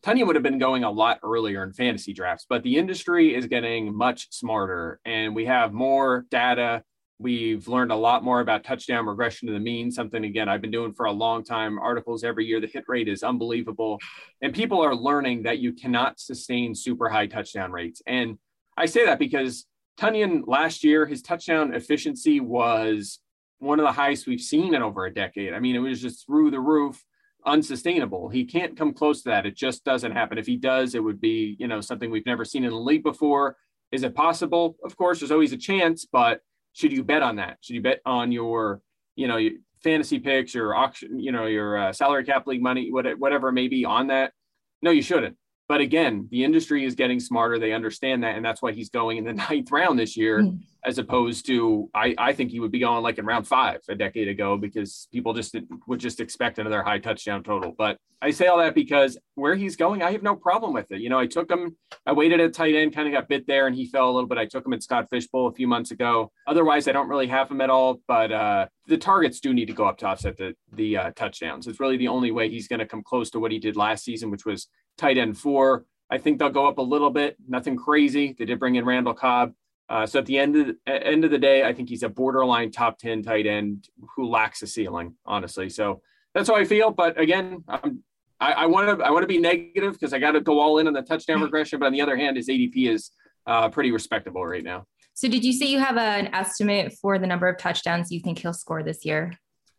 [0.04, 3.46] Tonyan would have been going a lot earlier in fantasy drafts, but the industry is
[3.46, 6.84] getting much smarter, and we have more data
[7.20, 10.70] We've learned a lot more about touchdown regression to the mean, something again I've been
[10.70, 11.78] doing for a long time.
[11.78, 12.61] Articles every year.
[12.61, 13.98] The hit rate is unbelievable.
[14.40, 18.02] And people are learning that you cannot sustain super high touchdown rates.
[18.07, 18.38] And
[18.76, 19.66] I say that because
[19.98, 23.18] Tonyan last year, his touchdown efficiency was
[23.59, 25.52] one of the highest we've seen in over a decade.
[25.52, 27.02] I mean, it was just through the roof,
[27.44, 28.28] unsustainable.
[28.28, 29.46] He can't come close to that.
[29.46, 30.38] It just doesn't happen.
[30.38, 33.02] If he does, it would be, you know, something we've never seen in the league
[33.02, 33.57] before.
[33.90, 34.76] Is it possible?
[34.85, 36.42] Of course, there's always a chance, but
[36.78, 37.58] should you bet on that?
[37.60, 38.80] Should you bet on your,
[39.16, 42.90] you know, your fantasy picks, your auction, you know, your uh, salary cap league money,
[42.92, 44.32] whatever it may be on that?
[44.80, 45.36] No, you shouldn't.
[45.68, 47.59] But again, the industry is getting smarter.
[47.59, 48.37] They understand that.
[48.37, 50.61] And that's why he's going in the ninth round this year, mm.
[50.83, 53.94] as opposed to, I, I think he would be going like in round five a
[53.94, 55.54] decade ago because people just
[55.87, 57.74] would just expect another high touchdown total.
[57.76, 61.00] But I say all that because where he's going, I have no problem with it.
[61.00, 61.76] You know, I took him,
[62.07, 64.26] I waited at tight end, kind of got bit there and he fell a little
[64.26, 64.38] bit.
[64.38, 66.33] I took him at Scott Fishbowl a few months ago.
[66.46, 68.00] Otherwise, I don't really have him at all.
[68.09, 71.66] But uh, the targets do need to go up to offset the, the uh, touchdowns.
[71.66, 74.04] It's really the only way he's going to come close to what he did last
[74.04, 75.87] season, which was tight end four.
[76.11, 78.34] I think they'll go up a little bit, nothing crazy.
[78.38, 79.52] They did bring in Randall Cobb.
[79.88, 82.08] Uh, so at the end of the end of the day, I think he's a
[82.08, 85.70] borderline top 10 tight end who lacks a ceiling, honestly.
[85.70, 86.02] So
[86.34, 86.90] that's how I feel.
[86.90, 88.02] But again, I'm,
[88.40, 90.87] I want to I want to be negative because I got to go all in
[90.87, 91.80] on the touchdown regression.
[91.80, 93.11] But on the other hand, his ADP is
[93.46, 94.84] uh, pretty respectable right now.
[95.14, 98.20] So did you say you have a, an estimate for the number of touchdowns you
[98.20, 99.32] think he'll score this year?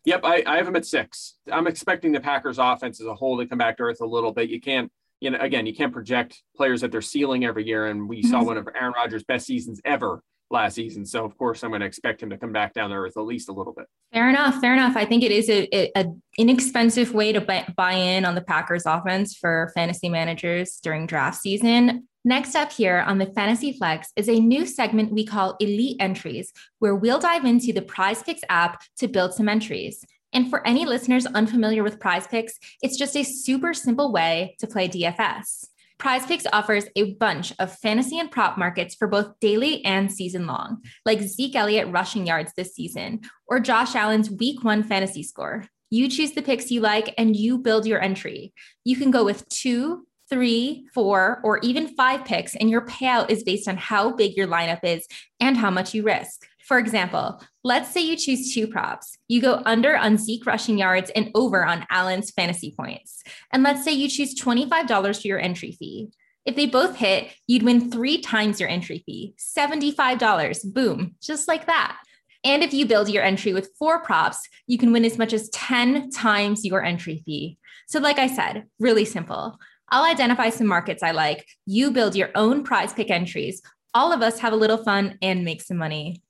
[0.03, 1.35] Yep, I, I have him at six.
[1.51, 4.33] I'm expecting the Packers offense as a whole to come back to earth a little
[4.33, 4.49] bit.
[4.49, 7.87] You can't you know, again, you can't project players at their ceiling every year.
[7.87, 8.45] And we saw mm-hmm.
[8.47, 11.05] one of Aaron Rodgers' best seasons ever last season.
[11.05, 13.23] So of course, I'm going to expect him to come back down to earth at
[13.23, 13.85] least a little bit.
[14.11, 14.59] Fair enough.
[14.59, 14.95] Fair enough.
[14.95, 16.05] I think it is a, a
[16.37, 21.39] inexpensive way to buy, buy in on the Packers offense for fantasy managers during draft
[21.39, 22.07] season.
[22.25, 26.51] Next up here on the Fantasy Flex is a new segment we call Elite Entries,
[26.79, 30.03] where we'll dive into the Prize Picks app to build some entries.
[30.33, 34.67] And for any listeners unfamiliar with Prize Picks, it's just a super simple way to
[34.67, 35.65] play DFS.
[35.97, 40.47] Prize Picks offers a bunch of fantasy and prop markets for both daily and season
[40.47, 45.65] long, like Zeke Elliott rushing yards this season or Josh Allen's week one fantasy score.
[45.89, 48.53] You choose the picks you like and you build your entry.
[48.85, 53.43] You can go with two, three, four, or even five picks, and your payout is
[53.43, 55.05] based on how big your lineup is
[55.39, 56.45] and how much you risk.
[56.69, 59.17] For example, let's say you choose two props.
[59.27, 63.23] You go under on Zeke rushing yards and over on Allen's fantasy points.
[63.51, 66.09] And let's say you choose $25 for your entry fee.
[66.45, 70.71] If they both hit, you'd win three times your entry fee $75.
[70.71, 71.97] Boom, just like that.
[72.43, 75.49] And if you build your entry with four props, you can win as much as
[75.49, 77.57] 10 times your entry fee.
[77.87, 79.57] So, like I said, really simple.
[79.89, 81.47] I'll identify some markets I like.
[81.65, 83.63] You build your own prize pick entries.
[83.95, 86.21] All of us have a little fun and make some money.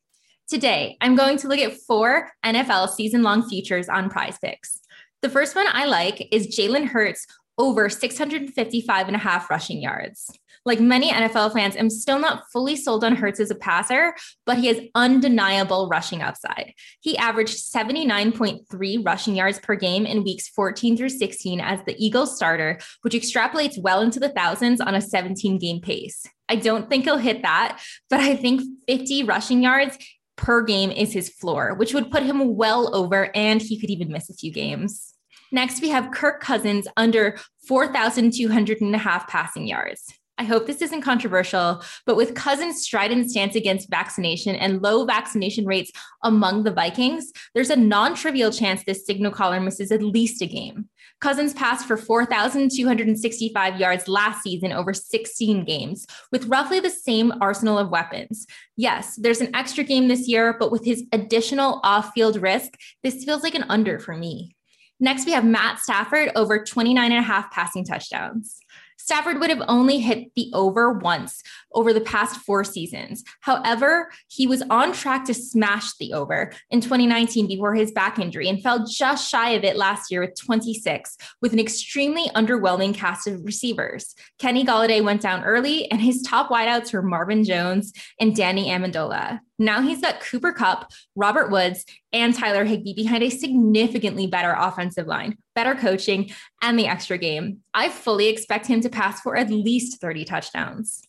[0.50, 4.80] Today, I'm going to look at four NFL season long futures on prize picks.
[5.22, 7.28] The first one I like is Jalen Hurts
[7.60, 10.32] over 655 and a half rushing yards.
[10.66, 14.16] Like many NFL fans, I'm still not fully sold on Hurts as a passer,
[14.48, 16.74] but he has undeniable rushing upside.
[17.00, 22.36] He averaged 79.3 rushing yards per game in weeks 14 through 16 as the Eagles
[22.36, 26.26] starter, which extrapolates well into the thousands on a 17 game pace.
[26.50, 29.98] I don't think he'll hit that, but I think 50 rushing yards
[30.40, 34.12] per game is his floor, which would put him well over, and he could even
[34.12, 35.14] miss a few games.
[35.52, 40.14] Next, we have Kirk Cousins under 4,200 and a half passing yards.
[40.38, 45.66] I hope this isn't controversial, but with Cousins' strident stance against vaccination and low vaccination
[45.66, 45.92] rates
[46.24, 50.46] among the Vikings, there's a non trivial chance this signal caller misses at least a
[50.46, 50.88] game.
[51.22, 57.78] Cousins passed for 4,265 yards last season over 16 games, with roughly the same arsenal
[57.78, 58.48] of weapons.
[58.78, 62.72] Yes, there's an extra game this year, but with his additional off field risk,
[63.04, 64.56] this feels like an under for me.
[65.02, 68.60] Next, we have Matt Stafford over 29 and a half passing touchdowns.
[69.00, 71.42] Stafford would have only hit the over once
[71.74, 73.24] over the past four seasons.
[73.42, 78.48] However, he was on track to smash the over in 2019 before his back injury
[78.48, 83.28] and fell just shy of it last year with 26, with an extremely underwhelming cast
[83.28, 84.14] of receivers.
[84.38, 89.40] Kenny Golladay went down early, and his top wideouts were Marvin Jones and Danny Amendola.
[89.60, 95.06] Now he's got Cooper Kupp, Robert Woods, and Tyler Higbee behind a significantly better offensive
[95.06, 97.58] line, better coaching, and the extra game.
[97.74, 101.02] I fully expect him to pass for at least 30 touchdowns.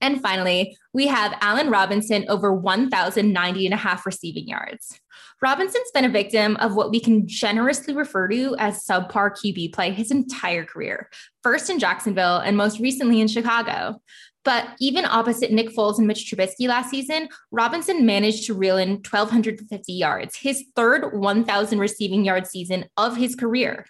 [0.00, 4.98] And finally, we have Allen Robinson over 1,090 and a half receiving yards.
[5.42, 9.90] Robinson's been a victim of what we can generously refer to as subpar QB play
[9.90, 11.10] his entire career,
[11.42, 14.00] first in Jacksonville and most recently in Chicago.
[14.44, 18.90] But even opposite Nick Foles and Mitch Trubisky last season, Robinson managed to reel in
[18.90, 23.84] 1,250 yards, his third 1,000 receiving yard season of his career.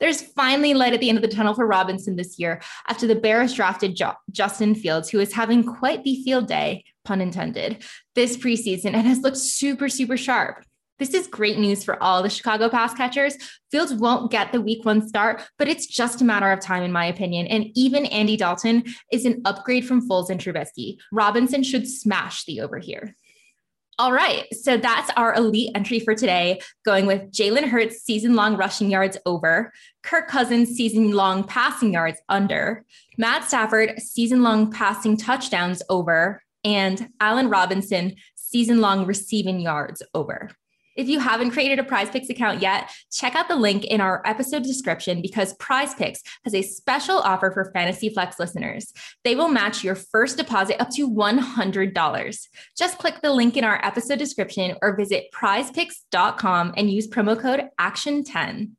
[0.00, 3.16] There's finally light at the end of the tunnel for Robinson this year after the
[3.16, 7.82] Bears drafted jo- Justin Fields, who is having quite the field day, pun intended,
[8.14, 10.64] this preseason and has looked super, super sharp.
[10.98, 13.36] This is great news for all the Chicago pass catchers.
[13.70, 16.92] Fields won't get the week one start, but it's just a matter of time, in
[16.92, 17.46] my opinion.
[17.46, 20.98] And even Andy Dalton is an upgrade from Foles and Trubisky.
[21.12, 23.14] Robinson should smash the over here.
[24.00, 24.46] All right.
[24.54, 29.18] So that's our elite entry for today, going with Jalen Hurts season long rushing yards
[29.26, 29.72] over,
[30.04, 32.84] Kirk Cousins season long passing yards under,
[33.16, 40.48] Matt Stafford season long passing touchdowns over, and Allen Robinson season long receiving yards over.
[40.98, 44.64] If you haven't created a PrizePicks account yet, check out the link in our episode
[44.64, 48.92] description because PrizePicks has a special offer for Fantasy Flex listeners.
[49.22, 52.48] They will match your first deposit up to $100.
[52.76, 57.68] Just click the link in our episode description or visit prizepicks.com and use promo code
[57.80, 58.70] ACTION10.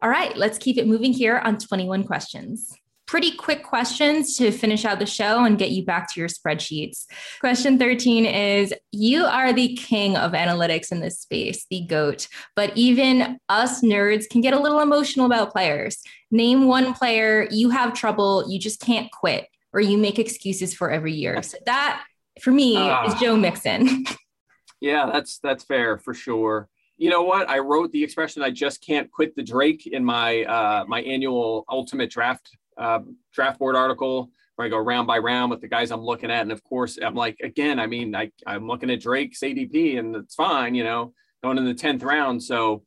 [0.00, 2.74] All right, let's keep it moving here on 21 questions
[3.06, 7.06] pretty quick questions to finish out the show and get you back to your spreadsheets.
[7.40, 12.76] Question 13 is You are the king of analytics in this space, the GOAT, but
[12.76, 16.02] even us nerds can get a little emotional about players.
[16.30, 20.90] Name one player you have trouble, you just can't quit, or you make excuses for
[20.90, 21.40] every year.
[21.46, 22.02] So that
[22.42, 24.04] for me uh, is Joe Mixon.
[24.80, 27.48] yeah, that's that's fair for sure you know what?
[27.50, 31.64] I wrote the expression "I just can't quit the Drake" in my uh, my annual
[31.68, 33.00] Ultimate Draft uh,
[33.32, 36.42] draft board article where I go round by round with the guys I'm looking at.
[36.42, 40.16] And of course, I'm like, again, I mean, I, I'm looking at Drake's ADP and
[40.16, 41.12] it's fine, you know,
[41.42, 42.42] going in the 10th round.
[42.42, 42.82] So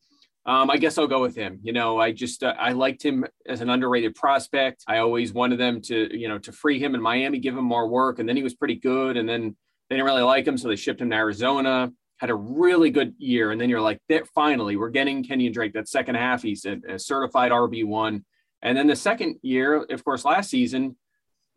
[0.46, 1.60] um, I guess I'll go with him.
[1.62, 4.84] You know, I just, uh, I liked him as an underrated prospect.
[4.88, 7.88] I always wanted them to, you know, to free him in Miami, give him more
[7.88, 8.18] work.
[8.18, 9.16] And then he was pretty good.
[9.16, 9.56] And then
[9.90, 10.58] they didn't really like him.
[10.58, 13.52] So they shipped him to Arizona, had a really good year.
[13.52, 14.02] And then you're like,
[14.34, 15.74] finally, we're getting Kenyon Drake.
[15.74, 18.24] That second half, he's a, a certified RB1
[18.62, 20.96] and then the second year, of course, last season,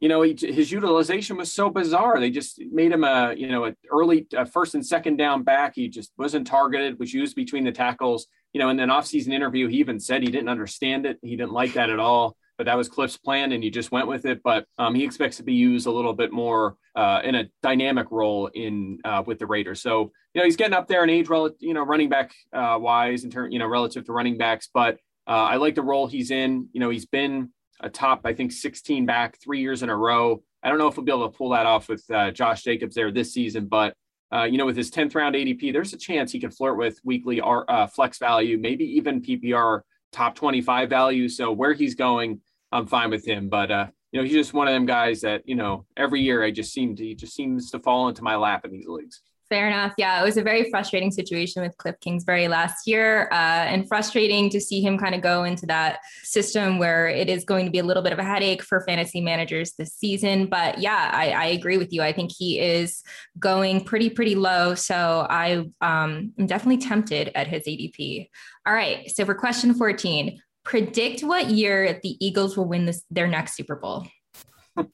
[0.00, 2.18] you know, he, his utilization was so bizarre.
[2.18, 5.74] They just made him a, you know, an early a first and second down back.
[5.76, 8.26] He just wasn't targeted, was used between the tackles.
[8.52, 11.18] You know, in an offseason interview, he even said he didn't understand it.
[11.22, 12.36] He didn't like that at all.
[12.58, 14.40] but that was Cliff's plan, and he just went with it.
[14.42, 18.08] But um, he expects to be used a little bit more uh, in a dynamic
[18.10, 19.82] role in uh, with the Raiders.
[19.82, 23.24] So you know he's getting up there in age, you know, running back uh, wise
[23.24, 24.68] in terms, you know, relative to running backs.
[24.72, 26.68] But uh, I like the role he's in.
[26.72, 27.50] You know, he's been
[27.80, 30.42] a top, I think, 16 back three years in a row.
[30.62, 32.94] I don't know if he'll be able to pull that off with uh, Josh Jacobs
[32.94, 33.94] there this season, but
[34.32, 36.98] uh, you know, with his 10th round ADP, there's a chance he can flirt with
[37.04, 41.28] weekly R, uh, flex value, maybe even PPR top 25 value.
[41.28, 43.50] So where he's going, I'm fine with him.
[43.50, 46.42] But uh, you know, he's just one of them guys that you know every year
[46.42, 49.20] I just seem to he just seems to fall into my lap in these leagues.
[49.52, 49.92] Fair enough.
[49.98, 53.34] Yeah, it was a very frustrating situation with Cliff Kingsbury last year, uh,
[53.68, 57.66] and frustrating to see him kind of go into that system where it is going
[57.66, 60.46] to be a little bit of a headache for fantasy managers this season.
[60.46, 62.00] But yeah, I, I agree with you.
[62.00, 63.02] I think he is
[63.38, 64.74] going pretty, pretty low.
[64.74, 68.30] So I um, am definitely tempted at his ADP.
[68.66, 69.10] All right.
[69.10, 73.76] So for question 14, predict what year the Eagles will win this their next Super
[73.76, 74.06] Bowl.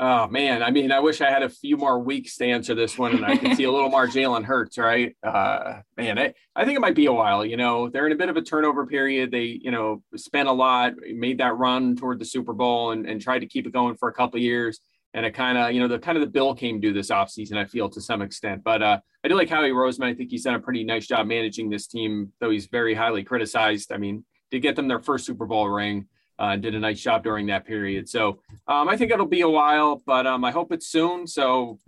[0.00, 2.96] Oh man, I mean, I wish I had a few more weeks to answer this
[2.96, 5.16] one, and I could see a little more Jalen Hurts, right?
[5.24, 7.44] Uh, man, I, I think it might be a while.
[7.44, 9.32] You know, they're in a bit of a turnover period.
[9.32, 13.20] They, you know, spent a lot, made that run toward the Super Bowl, and, and
[13.20, 14.78] tried to keep it going for a couple years.
[15.14, 17.56] And it kind of, you know, the kind of the bill came due this offseason,
[17.56, 18.62] I feel to some extent.
[18.62, 20.04] But uh, I do like Howie Roseman.
[20.04, 23.24] I think he's done a pretty nice job managing this team, though he's very highly
[23.24, 23.90] criticized.
[23.90, 26.06] I mean, to get them their first Super Bowl ring
[26.38, 28.08] uh, did a nice job during that period.
[28.08, 31.26] So um, I think it'll be a while, but um, I hope it's soon.
[31.26, 31.78] So,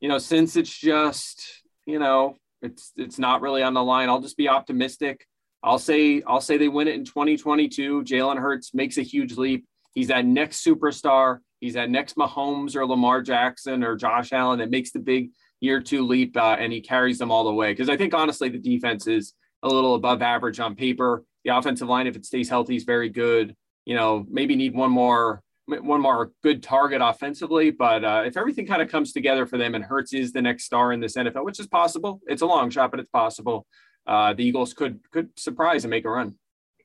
[0.00, 4.20] you know, since it's just, you know, it's it's not really on the line, I'll
[4.20, 5.26] just be optimistic.
[5.62, 8.02] I'll say I'll say they win it in 2022.
[8.04, 9.66] Jalen Hurts makes a huge leap.
[9.94, 11.38] He's that next superstar.
[11.60, 15.30] He's that next Mahomes or Lamar Jackson or Josh Allen that makes the big
[15.60, 17.72] year two leap uh, and he carries them all the way.
[17.72, 21.24] Because I think honestly the defense is a little above average on paper.
[21.44, 23.54] The offensive line, if it stays healthy, is very good
[23.84, 27.70] you know, maybe need one more one more good target offensively.
[27.70, 30.64] But uh, if everything kind of comes together for them and Hurts is the next
[30.64, 33.66] star in this NFL, which is possible, it's a long shot, but it's possible.
[34.06, 36.34] Uh, the Eagles could could surprise and make a run.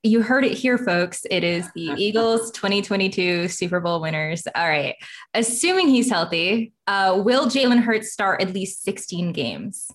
[0.03, 1.25] You heard it here, folks.
[1.31, 4.43] It is the Eagles 2022 Super Bowl winners.
[4.53, 4.95] All right.
[5.33, 9.87] Assuming he's healthy, uh, will Jalen Hurts start at least 16 games?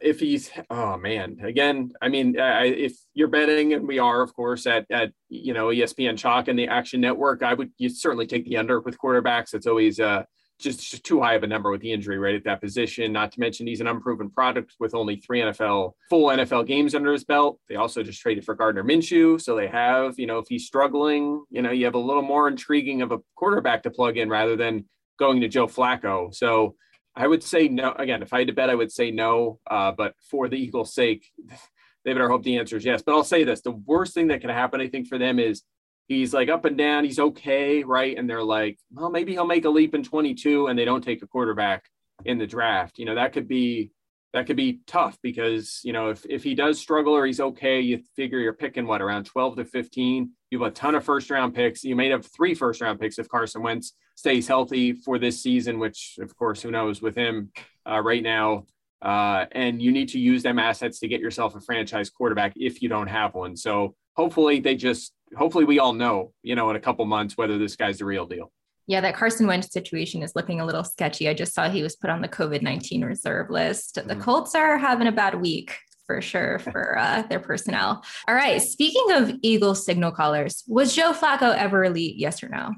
[0.00, 1.38] If he's oh man.
[1.42, 5.54] Again i mean I, if you're betting and we are of course at at you
[5.54, 8.98] know espn chalk and the action network i would you certainly take the under with
[8.98, 9.54] quarterbacks.
[9.54, 10.24] It's always uh
[10.60, 13.30] just, just too high of a number with the injury right at that position not
[13.32, 17.24] to mention he's an unproven product with only three nfl full nfl games under his
[17.24, 17.60] belt.
[17.68, 21.44] They also just traded for gardner minshew so they have you know if he's struggling
[21.50, 24.56] you know you have a little more intriguing of a quarterback to plug in rather
[24.56, 24.84] than
[25.18, 26.34] going to joe flacco.
[26.34, 26.74] So
[27.18, 27.92] I would say no.
[27.98, 29.58] Again, if I had to bet, I would say no.
[29.68, 31.26] Uh, but for the Eagles' sake,
[32.04, 33.02] they better hope the answer is yes.
[33.02, 35.62] But I'll say this: the worst thing that can happen, I think, for them is
[36.06, 37.04] he's like up and down.
[37.04, 38.16] He's okay, right?
[38.16, 41.22] And they're like, well, maybe he'll make a leap in 22, and they don't take
[41.22, 41.84] a quarterback
[42.24, 42.98] in the draft.
[42.98, 43.90] You know, that could be
[44.32, 47.80] that could be tough because you know if if he does struggle or he's okay,
[47.80, 50.30] you figure you're picking what around 12 to 15.
[50.50, 51.82] You have a ton of first round picks.
[51.82, 55.78] You may have three first round picks if Carson Wentz stays healthy for this season,
[55.78, 57.52] which of course who knows with him
[57.88, 58.64] uh, right now.
[59.00, 62.82] Uh, and you need to use them assets to get yourself a franchise quarterback if
[62.82, 63.56] you don't have one.
[63.56, 67.58] So hopefully they just hopefully we all know you know in a couple months whether
[67.58, 68.50] this guy's the real deal.
[68.88, 71.28] Yeah, that Carson Wentz situation is looking a little sketchy.
[71.28, 73.94] I just saw he was put on the COVID 19 reserve list.
[73.94, 74.20] The mm-hmm.
[74.20, 78.02] Colts are having a bad week for sure for uh, their personnel.
[78.26, 78.60] All right.
[78.60, 82.16] Speaking of Eagle signal callers, was Joe Flacco ever elite?
[82.16, 82.74] Yes or no?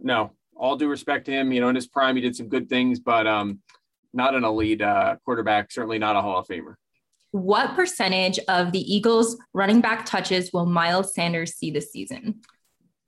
[0.00, 0.32] No.
[0.58, 2.98] All due respect to him, you know, in his prime, he did some good things,
[3.00, 3.60] but um,
[4.12, 6.74] not an elite uh, quarterback, certainly not a Hall of Famer.
[7.30, 12.40] What percentage of the Eagles running back touches will Miles Sanders see this season?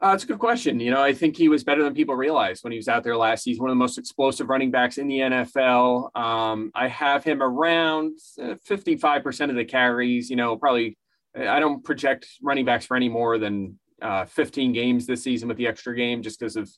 [0.02, 0.80] Uh, it's a good question.
[0.80, 3.16] You know, I think he was better than people realized when he was out there
[3.16, 3.62] last season.
[3.62, 6.16] One of the most explosive running backs in the NFL.
[6.16, 10.30] Um, I have him around uh, 55% of the carries.
[10.30, 10.96] You know, probably
[11.36, 15.58] I don't project running backs for any more than uh, 15 games this season with
[15.58, 16.70] the extra game, just because of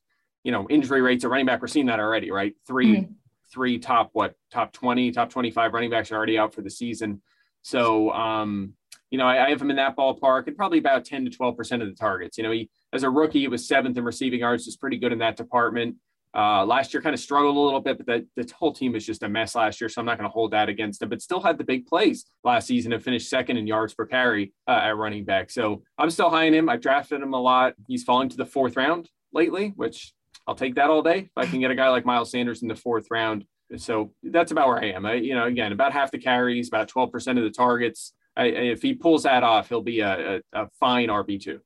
[0.44, 1.24] you know injury rates.
[1.24, 2.54] A running back, we're seeing that already, right?
[2.66, 3.12] 3 mm-hmm.
[3.52, 7.22] three top what top 20, top 25 running backs are already out for the season.
[7.62, 8.74] So, um,
[9.10, 11.82] you know, I, I have him in that ballpark and probably about 10 to 12%
[11.82, 12.38] of the targets.
[12.38, 15.12] You know, he as a rookie, he was seventh in receiving yards, just pretty good
[15.12, 15.96] in that department.
[16.34, 19.04] Uh, last year kind of struggled a little bit, but the, the whole team was
[19.04, 19.88] just a mess last year.
[19.88, 22.24] So I'm not going to hold that against him, but still had the big plays
[22.42, 25.50] last season and finished second in yards per carry uh, at running back.
[25.50, 26.70] So I'm still high in him.
[26.70, 27.74] I've drafted him a lot.
[27.86, 30.14] He's falling to the fourth round lately, which
[30.46, 31.18] I'll take that all day.
[31.18, 33.44] If I can get a guy like Miles Sanders in the fourth round.
[33.76, 35.06] So that's about where I am.
[35.06, 38.12] I, you know, again, about half the carries, about 12% of the targets.
[38.36, 41.60] I, if he pulls that off, he'll be a, a, a fine RB2.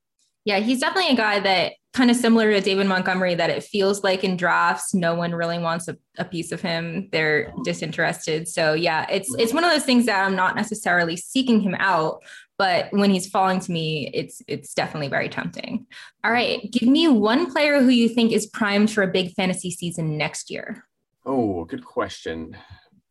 [0.44, 4.04] Yeah, he's definitely a guy that kind of similar to David Montgomery that it feels
[4.04, 7.08] like in drafts no one really wants a, a, piece of him.
[7.10, 8.46] They're disinterested.
[8.46, 12.22] So yeah, it's it's one of those things that I'm not necessarily seeking him out,
[12.58, 15.86] but when he's falling to me, it's it's definitely very tempting.
[16.24, 19.70] All right, give me one player who you think is primed for a big fantasy
[19.70, 20.84] season next year.
[21.24, 22.56] Oh, good question.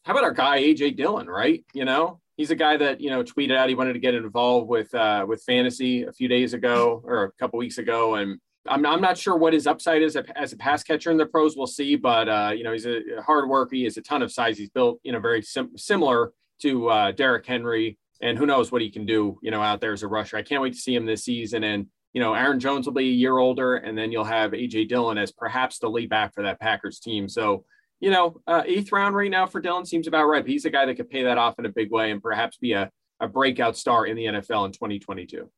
[0.03, 1.63] How about our guy AJ Dillon, right?
[1.73, 4.67] You know, he's a guy that you know tweeted out he wanted to get involved
[4.67, 8.85] with uh, with fantasy a few days ago or a couple weeks ago, and I'm,
[8.85, 11.55] I'm not sure what his upside is as a pass catcher in the pros.
[11.55, 13.75] We'll see, but uh, you know he's a hard worker.
[13.75, 14.57] He has a ton of size.
[14.57, 16.31] He's built you know very sim- similar
[16.61, 19.93] to uh, Derrick Henry, and who knows what he can do you know out there
[19.93, 20.37] as a rusher.
[20.37, 21.63] I can't wait to see him this season.
[21.63, 24.89] And you know Aaron Jones will be a year older, and then you'll have AJ
[24.89, 27.27] Dillon as perhaps the lead back for that Packers team.
[27.29, 27.65] So
[27.99, 30.43] you know, uh, eighth round right now for Dillon seems about right.
[30.43, 32.57] But he's a guy that could pay that off in a big way and perhaps
[32.57, 32.89] be a,
[33.19, 35.49] a breakout star in the NFL in 2022.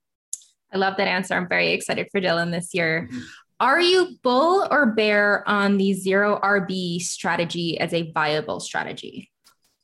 [0.74, 1.34] I love that answer.
[1.34, 3.08] I'm very excited for Dillon this year.
[3.12, 3.20] Mm-hmm.
[3.60, 9.32] Are you bull or bear on the zero RB strategy as a viable strategy?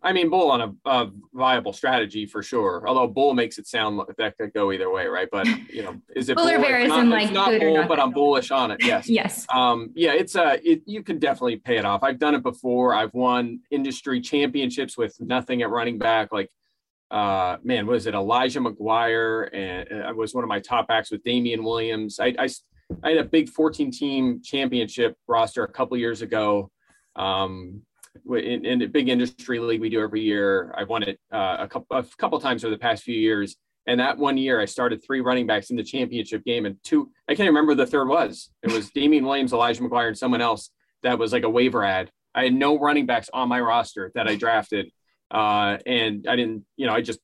[0.04, 2.84] I mean, bull on a, a, viable strategy for sure.
[2.86, 5.30] Although bull makes it sound like that could go either way, right?
[5.32, 6.80] But you know, is it bull, bull or bear?
[6.80, 8.84] Is not, like not bull, not but I'm bullish on it.
[8.84, 9.08] Yes.
[9.08, 9.45] yes.
[9.54, 10.43] Um, yeah, it's a.
[10.43, 12.04] Uh, it, you can definitely pay it off.
[12.04, 12.93] I've done it before.
[12.93, 16.34] I've won industry championships with nothing at running back.
[16.34, 16.49] Like,
[17.10, 19.49] uh, man, was it Elijah McGuire?
[19.54, 22.20] And I was one of my top backs with Damien Williams.
[22.20, 22.49] I, I,
[23.04, 26.70] I had a big 14 team championship roster a couple years ago.
[27.16, 27.84] Um,
[28.36, 30.74] in, in a big industry league we do every year.
[30.78, 33.55] I've won it uh, a couple a couple times over the past few years.
[33.86, 37.11] And that one year, I started three running backs in the championship game, and two
[37.28, 38.49] I can't remember the third was.
[38.61, 40.70] It was Damien Williams, Elijah McGuire, and someone else
[41.03, 42.09] that was like a waiver ad.
[42.34, 44.89] I had no running backs on my roster that I drafted,
[45.32, 46.66] uh, and I didn't.
[46.78, 47.20] You know, I just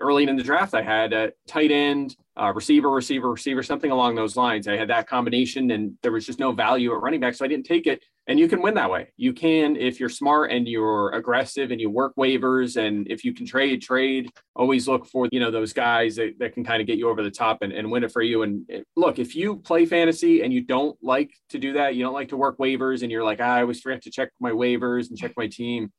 [0.00, 4.14] early in the draft I had a tight end, uh, receiver, receiver, receiver, something along
[4.14, 4.68] those lines.
[4.68, 7.48] I had that combination, and there was just no value at running back, so I
[7.48, 8.02] didn't take it.
[8.26, 9.12] And you can win that way.
[9.18, 13.34] You can if you're smart and you're aggressive and you work waivers, and if you
[13.34, 14.30] can trade, trade.
[14.56, 17.22] Always look for you know those guys that, that can kind of get you over
[17.22, 18.42] the top and, and win it for you.
[18.42, 18.66] And
[18.96, 22.28] look, if you play fantasy and you don't like to do that, you don't like
[22.28, 25.18] to work waivers, and you're like, ah, I always forget to check my waivers and
[25.18, 25.92] check my team.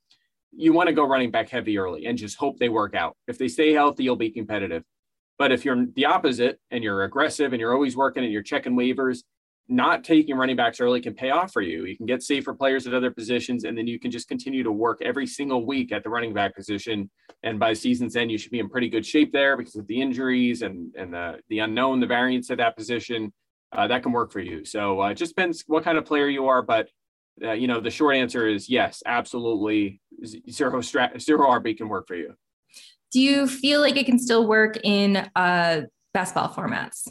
[0.52, 3.16] You want to go running back heavy early and just hope they work out.
[3.28, 4.82] If they stay healthy, you'll be competitive
[5.38, 8.74] but if you're the opposite and you're aggressive and you're always working and you're checking
[8.74, 9.22] waivers,
[9.68, 11.84] not taking running backs early can pay off for you.
[11.84, 14.72] You can get safer players at other positions, and then you can just continue to
[14.72, 17.10] work every single week at the running back position.
[17.42, 20.00] And by season's end, you should be in pretty good shape there because of the
[20.00, 23.32] injuries and and the the unknown, the variance at that position.
[23.72, 24.64] Uh, that can work for you.
[24.64, 26.88] So uh, it just depends what kind of player you are, but
[27.42, 30.00] uh, you know the short answer is yes, absolutely.
[30.50, 32.34] Zero strat, zero RB can work for you
[33.12, 37.08] do you feel like it can still work in uh, best ball formats?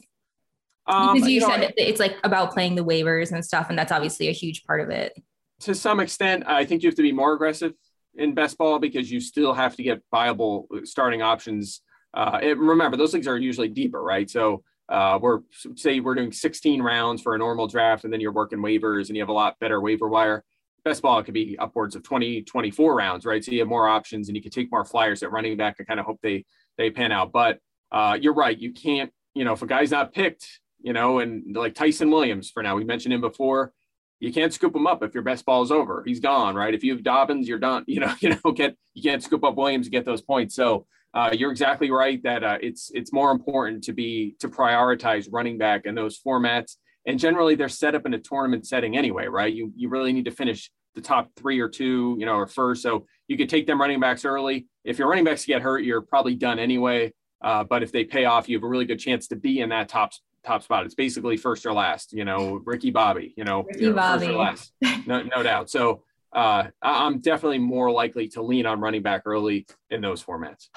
[0.87, 3.77] Um, because you, you said know, it's like about playing the waivers and stuff, and
[3.77, 5.13] that's obviously a huge part of it.
[5.61, 7.73] To some extent, I think you have to be more aggressive
[8.15, 11.81] in best ball because you still have to get viable starting options.
[12.13, 14.29] Uh, it, remember, those leagues are usually deeper, right?
[14.29, 15.39] So uh, we're
[15.75, 19.15] say we're doing 16 rounds for a normal draft, and then you're working waivers, and
[19.15, 20.43] you have a lot better waiver wire
[20.85, 23.43] best ball could be upwards of 20, 24 rounds, right?
[23.43, 25.87] So you have more options and you can take more flyers at running back and
[25.87, 26.45] kind of hope they
[26.77, 27.31] they pan out.
[27.33, 27.59] But
[27.91, 31.55] uh, you're right, you can't, you know, if a guy's not picked, you know, and
[31.55, 33.73] like Ty'Son Williams for now, we mentioned him before.
[34.19, 36.03] You can't scoop him up if your best ball is over.
[36.05, 36.73] He's gone, right?
[36.73, 37.83] If you have Dobbins, you're done.
[37.87, 40.55] You know, you know, get you can't scoop up Williams to get those points.
[40.55, 45.27] So uh, you're exactly right that uh, it's it's more important to be to prioritize
[45.31, 46.75] running back in those formats
[47.05, 49.53] and generally they're set up in a tournament setting anyway, right?
[49.53, 52.81] You you really need to finish the top three or two, you know, or first.
[52.81, 54.67] So you could take them running backs early.
[54.83, 57.13] If your running backs get hurt, you're probably done anyway.
[57.41, 59.69] Uh, but if they pay off, you have a really good chance to be in
[59.69, 60.13] that top
[60.45, 60.85] top spot.
[60.85, 62.13] It's basically first or last.
[62.13, 63.33] You know, Ricky Bobby.
[63.35, 64.27] You know, Ricky Bobby.
[64.27, 65.69] first or last, no, no doubt.
[65.69, 70.67] So uh, I'm definitely more likely to lean on running back early in those formats.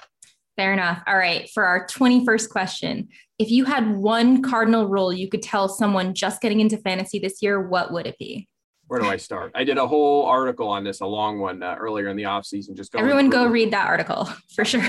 [0.56, 1.02] Fair enough.
[1.06, 1.48] All right.
[1.50, 3.08] For our 21st question,
[3.38, 7.42] if you had one cardinal rule you could tell someone just getting into fantasy this
[7.42, 8.48] year, what would it be?
[8.88, 9.52] Where do I start?
[9.54, 12.46] I did a whole article on this, a long one uh, earlier in the off
[12.46, 12.74] season.
[12.74, 14.24] Just go everyone go read that article
[14.54, 14.82] for sure.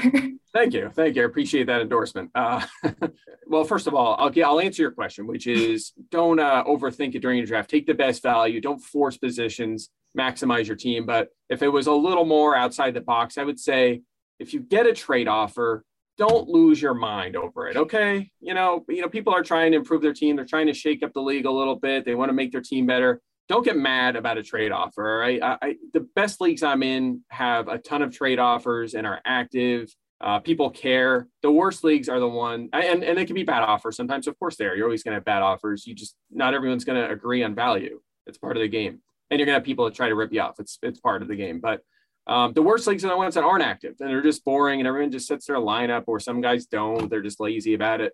[0.53, 1.21] Thank you, thank you.
[1.21, 2.31] I appreciate that endorsement.
[2.33, 2.65] Uh,
[3.47, 7.19] well, first of all, I'll I'll answer your question, which is don't uh, overthink it
[7.19, 7.69] during your draft.
[7.69, 8.61] Take the best value.
[8.61, 9.89] Don't force positions.
[10.17, 11.05] Maximize your team.
[11.05, 14.01] But if it was a little more outside the box, I would say
[14.39, 15.83] if you get a trade offer,
[16.17, 17.77] don't lose your mind over it.
[17.77, 18.29] Okay.
[18.41, 20.35] You know, you know, people are trying to improve their team.
[20.35, 22.05] They're trying to shake up the league a little bit.
[22.05, 23.21] They want to make their team better.
[23.49, 25.19] Don't get mad about a trade offer.
[25.19, 25.41] Right.
[25.41, 29.19] I, I, the best leagues I'm in have a ton of trade offers and are
[29.25, 29.93] active.
[30.21, 31.27] Uh, people care.
[31.41, 34.27] The worst leagues are the one, and and they can be bad offers sometimes.
[34.27, 34.75] Of course, they are.
[34.75, 35.87] You're always going to have bad offers.
[35.87, 38.01] You just not everyone's going to agree on value.
[38.27, 40.33] It's part of the game, and you're going to have people that try to rip
[40.33, 40.59] you off.
[40.59, 41.61] It's it's part of the game.
[41.61, 41.81] But
[42.27, 44.87] um, the worst leagues are the ones that aren't active and they're just boring, and
[44.87, 47.09] everyone just sets their lineup, or some guys don't.
[47.09, 48.13] They're just lazy about it.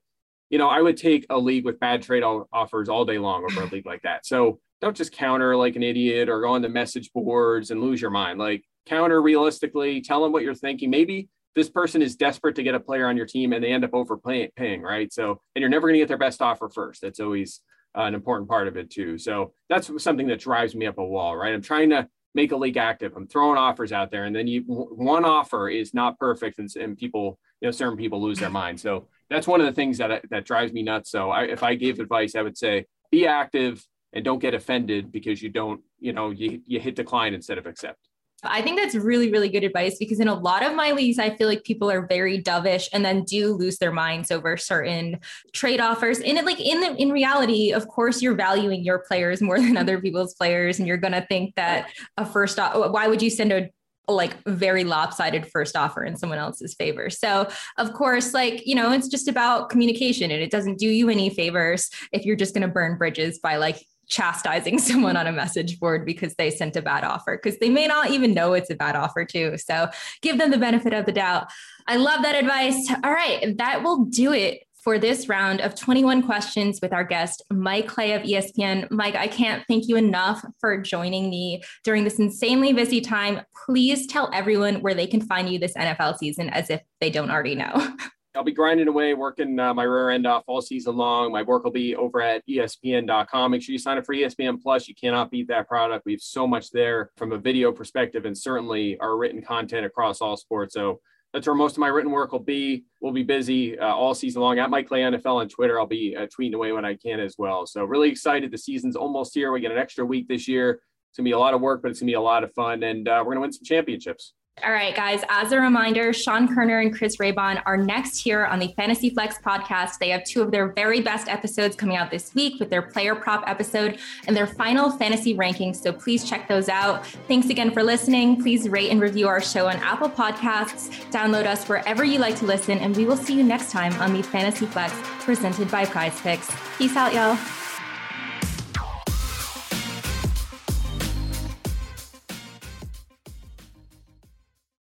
[0.49, 3.63] You know, I would take a league with bad trade offers all day long over
[3.63, 4.27] a league like that.
[4.27, 8.01] So don't just counter like an idiot or go on the message boards and lose
[8.01, 8.39] your mind.
[8.39, 10.89] Like counter realistically, tell them what you're thinking.
[10.89, 13.85] Maybe this person is desperate to get a player on your team and they end
[13.85, 15.11] up overpaying, right?
[15.11, 17.01] So, and you're never going to get their best offer first.
[17.01, 17.61] That's always
[17.97, 19.17] uh, an important part of it too.
[19.17, 21.53] So that's something that drives me up a wall, right?
[21.53, 23.13] I'm trying to make a league active.
[23.15, 26.97] I'm throwing offers out there, and then you one offer is not perfect, and, and
[26.97, 28.79] people, you know, certain people lose their mind.
[28.79, 31.09] So that's one of the things that that drives me nuts.
[31.09, 33.83] So I, if I gave advice, I would say be active
[34.15, 37.67] and don't get offended because you don't, you know, you you hit decline instead of
[37.67, 37.99] accept.
[38.43, 41.35] I think that's really, really good advice because in a lot of my leagues, I
[41.35, 45.19] feel like people are very dovish and then do lose their minds over certain
[45.53, 46.19] trade offers.
[46.19, 49.77] And it, like in the, in reality, of course, you're valuing your players more than
[49.77, 53.51] other people's players, and you're gonna think that a first off, why would you send
[53.51, 53.69] a
[54.07, 57.09] like very lopsided first offer in someone else's favor.
[57.09, 57.49] So,
[57.79, 61.31] of course, like, you know, it's just about communication and it doesn't do you any
[61.31, 65.79] favors if you're just going to burn bridges by like chastising someone on a message
[65.79, 68.75] board because they sent a bad offer because they may not even know it's a
[68.75, 69.87] bad offer too so
[70.21, 71.47] give them the benefit of the doubt
[71.87, 76.21] i love that advice all right that will do it for this round of 21
[76.21, 78.89] questions with our guest, Mike Clay of ESPN.
[78.91, 83.41] Mike, I can't thank you enough for joining me during this insanely busy time.
[83.65, 87.31] Please tell everyone where they can find you this NFL season as if they don't
[87.31, 87.95] already know.
[88.35, 91.31] I'll be grinding away, working uh, my rear end off all season long.
[91.31, 93.51] My work will be over at ESPN.com.
[93.51, 94.87] Make sure you sign up for ESPN Plus.
[94.87, 96.05] You cannot beat that product.
[96.05, 100.21] We have so much there from a video perspective, and certainly our written content across
[100.21, 100.73] all sports.
[100.73, 100.99] So
[101.33, 102.85] that's where most of my written work will be.
[103.01, 105.79] We'll be busy uh, all season long at Mike Clay NFL on Twitter.
[105.79, 107.65] I'll be uh, tweeting away when I can as well.
[107.65, 108.51] So really excited.
[108.51, 109.51] The season's almost here.
[109.51, 110.81] We get an extra week this year.
[111.09, 112.83] It's gonna be a lot of work, but it's gonna be a lot of fun,
[112.83, 114.33] and uh, we're gonna win some championships.
[114.63, 115.21] All right, guys.
[115.27, 119.37] As a reminder, Sean Koerner and Chris Raybon are next here on the Fantasy Flex
[119.37, 119.97] podcast.
[119.99, 123.15] They have two of their very best episodes coming out this week with their player
[123.15, 125.75] prop episode and their final fantasy rankings.
[125.75, 127.05] So please check those out.
[127.27, 128.41] Thanks again for listening.
[128.41, 130.89] Please rate and review our show on Apple Podcasts.
[131.11, 134.13] Download us wherever you like to listen, and we will see you next time on
[134.13, 134.93] the Fantasy Flex
[135.25, 136.77] presented by PrizePicks.
[136.77, 137.64] Peace out, y'all.